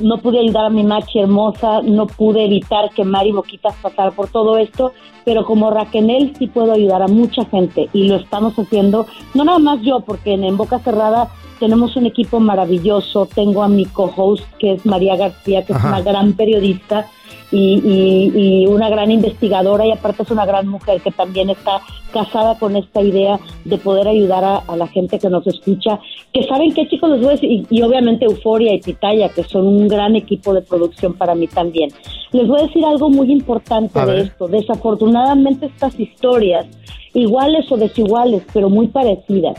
no 0.01 0.19
pude 0.19 0.41
ayudar 0.41 0.67
a 0.67 0.71
mi 0.71 0.85
machi 0.85 1.21
hermosa, 1.21 1.83
no 1.83 2.07
pude 2.07 2.45
evitar 2.45 2.91
que 2.91 3.05
Mari 3.05 3.33
Boquitas 3.33 3.75
pasara 3.83 4.11
por 4.11 4.29
todo 4.29 4.59
esto, 4.59 4.93
pero 5.25 5.45
como 5.45 5.71
Raquel 5.71 6.35
sí 6.39 6.47
puedo 6.47 6.73
ayudar 6.73 7.03
a 7.03 7.09
mucha 7.09 7.45
gente 7.47 7.89
y 7.93 8.09
lo 8.09 8.17
estamos 8.17 8.55
haciendo, 8.59 9.07
no 9.35 9.45
nada 9.45 9.59
más 9.59 9.81
yo, 9.83 10.01
porque 10.01 10.35
en, 10.35 10.45
en 10.45 10.57
Boca 10.57 10.79
Cerrada 10.79 11.29
tenemos 11.65 11.97
un 11.97 12.05
equipo 12.05 12.41
maravilloso, 12.41 13.27
tengo 13.35 13.63
a 13.63 13.69
mi 13.69 13.87
co-host 13.87 14.45
que 14.59 14.73
es 14.75 14.85
María 14.85 15.17
García, 15.17 15.65
que 15.65 15.73
es 15.73 15.83
una 15.83 16.03
gran 16.03 16.35
periodista 16.35 17.07
y, 17.51 17.81
y- 17.95 18.33
y 18.63 18.67
una 18.67 18.91
gran 18.91 19.11
investigadora 19.11 19.87
y 19.87 19.93
aparte 19.93 20.25
es 20.25 20.31
una 20.31 20.45
gran 20.45 20.69
mujer 20.69 21.01
que 21.01 21.11
también 21.11 21.49
está 21.49 21.81
casada 22.13 22.59
con 22.59 22.77
esta 22.77 23.01
idea 23.01 23.41
de 23.65 23.79
poder 23.79 24.07
ayudar 24.09 24.45
a, 24.45 24.57
a 24.59 24.77
la 24.77 24.89
gente 24.89 25.19
que 25.19 25.31
nos 25.31 25.47
escucha, 25.47 25.99
que 26.35 26.43
saben 26.45 26.75
qué 26.75 26.87
chicos 26.87 27.09
les 27.11 27.21
voy 27.21 27.29
a 27.29 27.33
decir, 27.33 27.51
y, 27.51 27.67
y 27.71 27.81
obviamente 27.83 28.27
Euforia 28.27 28.75
y 28.75 28.81
Pitaya, 28.81 29.31
que 29.31 29.43
son 29.45 29.67
un 29.67 29.89
gran 29.89 30.17
equipo 30.17 30.53
de 30.53 30.61
producción 30.61 31.15
para 31.15 31.35
mí 31.35 31.47
también. 31.47 31.89
Les 32.33 32.47
voy 32.47 32.61
a 32.61 32.67
decir 32.67 32.85
algo 32.85 33.09
muy 33.09 33.33
importante 33.33 33.99
A 33.99 34.05
de 34.05 34.13
ver. 34.13 34.23
esto. 34.27 34.49
Desafortunadamente 34.49 35.67
estas 35.67 35.99
historias, 35.99 36.67
iguales 37.15 37.71
o 37.73 37.77
desiguales, 37.79 38.43
pero 38.53 38.69
muy 38.69 38.89
parecidas, 38.89 39.57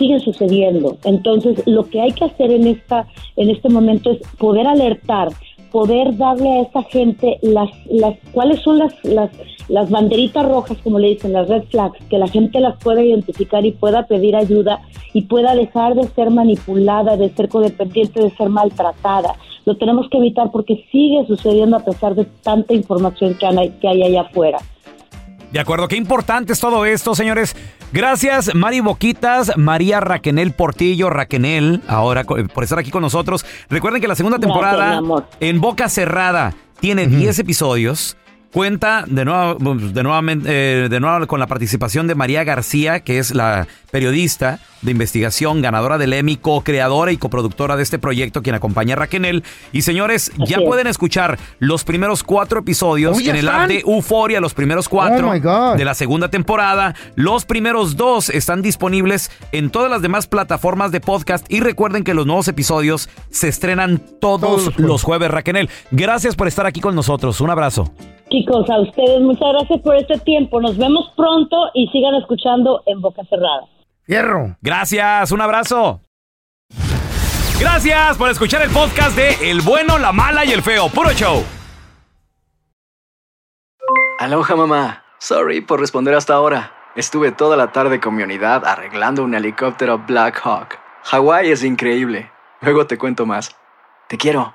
siguen 0.00 0.20
sucediendo. 0.20 0.96
Entonces, 1.04 1.62
lo 1.66 1.88
que 1.88 2.00
hay 2.00 2.12
que 2.12 2.24
hacer 2.24 2.50
en 2.50 2.66
esta 2.66 3.06
en 3.36 3.50
este 3.50 3.68
momento 3.68 4.10
es 4.10 4.18
poder 4.38 4.66
alertar, 4.66 5.28
poder 5.70 6.16
darle 6.16 6.48
a 6.48 6.62
esa 6.62 6.82
gente 6.84 7.38
las 7.42 7.70
las 7.88 8.16
cuáles 8.32 8.60
son 8.62 8.78
las 8.78 8.92
las 9.04 9.30
las 9.68 9.88
banderitas 9.88 10.44
rojas, 10.44 10.78
como 10.82 10.98
le 10.98 11.10
dicen, 11.10 11.32
las 11.32 11.48
red 11.48 11.62
flags, 11.70 11.96
que 12.08 12.18
la 12.18 12.26
gente 12.26 12.58
las 12.58 12.76
pueda 12.82 13.04
identificar 13.04 13.64
y 13.64 13.70
pueda 13.70 14.06
pedir 14.08 14.34
ayuda 14.34 14.80
y 15.12 15.22
pueda 15.22 15.54
dejar 15.54 15.94
de 15.94 16.08
ser 16.08 16.30
manipulada, 16.30 17.16
de 17.16 17.30
ser 17.30 17.48
codependiente, 17.48 18.20
de 18.20 18.30
ser 18.30 18.48
maltratada. 18.48 19.36
Lo 19.66 19.76
tenemos 19.76 20.08
que 20.10 20.18
evitar 20.18 20.50
porque 20.50 20.86
sigue 20.90 21.24
sucediendo 21.28 21.76
a 21.76 21.84
pesar 21.84 22.16
de 22.16 22.24
tanta 22.42 22.74
información 22.74 23.34
que 23.34 23.46
hay, 23.46 23.70
que 23.80 23.86
hay 23.86 24.02
allá 24.02 24.22
afuera. 24.22 24.58
De 25.52 25.60
acuerdo, 25.60 25.86
qué 25.86 25.96
importante 25.96 26.52
es 26.52 26.60
todo 26.60 26.84
esto, 26.84 27.14
señores. 27.14 27.54
Gracias, 27.92 28.54
Mari 28.54 28.80
Boquitas, 28.80 29.52
María 29.56 30.00
Raquenel 30.00 30.52
Portillo, 30.52 31.10
Raquenel, 31.10 31.82
ahora 31.88 32.24
co- 32.24 32.36
por 32.54 32.62
estar 32.64 32.78
aquí 32.78 32.90
con 32.90 33.02
nosotros. 33.02 33.44
Recuerden 33.68 34.00
que 34.00 34.06
la 34.08 34.14
segunda 34.14 34.38
temporada 34.38 35.00
en 35.40 35.60
Boca 35.60 35.88
Cerrada 35.88 36.54
tiene 36.78 37.06
10 37.08 37.38
episodios. 37.40 38.16
Cuenta 38.52 39.04
de 39.06 39.24
nuevo, 39.24 39.74
de, 39.76 40.02
nuevamente, 40.02 40.48
eh, 40.84 40.88
de 40.88 40.98
nuevo 41.00 41.24
con 41.28 41.38
la 41.38 41.46
participación 41.46 42.08
de 42.08 42.16
María 42.16 42.42
García, 42.42 42.98
que 42.98 43.18
es 43.18 43.32
la 43.32 43.68
periodista 43.92 44.58
de 44.82 44.90
investigación, 44.90 45.62
ganadora 45.62 45.98
del 45.98 46.12
Emmy, 46.14 46.36
co-creadora 46.36 47.12
y 47.12 47.16
coproductora 47.16 47.76
de 47.76 47.84
este 47.84 48.00
proyecto, 48.00 48.42
quien 48.42 48.56
acompaña 48.56 48.94
a 48.94 48.96
Raquenel. 48.96 49.44
Y 49.70 49.82
señores, 49.82 50.32
ya 50.48 50.58
pueden 50.58 50.88
escuchar 50.88 51.38
los 51.60 51.84
primeros 51.84 52.24
cuatro 52.24 52.58
episodios 52.60 53.16
Oh, 53.18 53.20
¿ya 53.20 53.30
en 53.30 53.36
el 53.36 53.48
app 53.48 53.54
están? 53.54 53.68
de 53.68 53.80
Euforia, 53.86 54.40
los 54.40 54.54
primeros 54.54 54.88
cuatro 54.88 55.30
Oh, 55.30 55.38
God. 55.40 55.76
de 55.76 55.84
la 55.84 55.94
segunda 55.94 56.28
temporada. 56.28 56.96
Los 57.14 57.44
primeros 57.44 57.96
dos 57.96 58.30
están 58.30 58.62
disponibles 58.62 59.30
en 59.52 59.70
todas 59.70 59.90
las 59.92 60.02
demás 60.02 60.26
plataformas 60.26 60.90
de 60.90 61.00
podcast 61.00 61.46
y 61.48 61.60
recuerden 61.60 62.02
que 62.02 62.14
los 62.14 62.26
nuevos 62.26 62.48
episodios 62.48 63.08
se 63.30 63.46
estrenan 63.46 64.02
todos 64.20 64.76
los 64.76 65.04
jueves, 65.04 65.30
Raquel. 65.30 65.68
Gracias 65.92 66.34
por 66.34 66.48
estar 66.48 66.66
aquí 66.66 66.80
con 66.80 66.96
nosotros. 66.96 67.40
Un 67.40 67.50
abrazo. 67.50 67.92
Chicos, 68.30 68.70
a 68.70 68.80
ustedes 68.80 69.20
muchas 69.20 69.52
gracias 69.52 69.80
por 69.80 69.96
este 69.96 70.16
tiempo. 70.18 70.60
Nos 70.60 70.78
vemos 70.78 71.12
pronto 71.16 71.70
y 71.74 71.88
sigan 71.88 72.14
escuchando 72.14 72.82
en 72.86 73.00
Boca 73.00 73.22
Cerrada. 73.28 73.62
Fierro. 74.04 74.56
Gracias, 74.60 75.32
un 75.32 75.40
abrazo. 75.40 76.00
Gracias 77.60 78.16
por 78.16 78.30
escuchar 78.30 78.62
el 78.62 78.70
podcast 78.70 79.16
de 79.16 79.50
El 79.50 79.60
bueno, 79.62 79.98
la 79.98 80.12
mala 80.12 80.44
y 80.44 80.52
el 80.52 80.62
feo. 80.62 80.88
Puro 80.88 81.10
show. 81.10 81.42
Aloha 84.20 84.56
mamá. 84.56 85.02
Sorry 85.18 85.60
por 85.60 85.80
responder 85.80 86.14
hasta 86.14 86.34
ahora. 86.34 86.72
Estuve 86.94 87.32
toda 87.32 87.56
la 87.56 87.72
tarde 87.72 88.00
con 88.00 88.14
mi 88.14 88.22
unidad 88.22 88.64
arreglando 88.64 89.24
un 89.24 89.34
helicóptero 89.34 89.98
Black 89.98 90.40
Hawk. 90.44 90.78
Hawái 91.04 91.50
es 91.50 91.64
increíble. 91.64 92.30
Luego 92.60 92.86
te 92.86 92.96
cuento 92.96 93.26
más. 93.26 93.56
Te 94.08 94.16
quiero. 94.16 94.54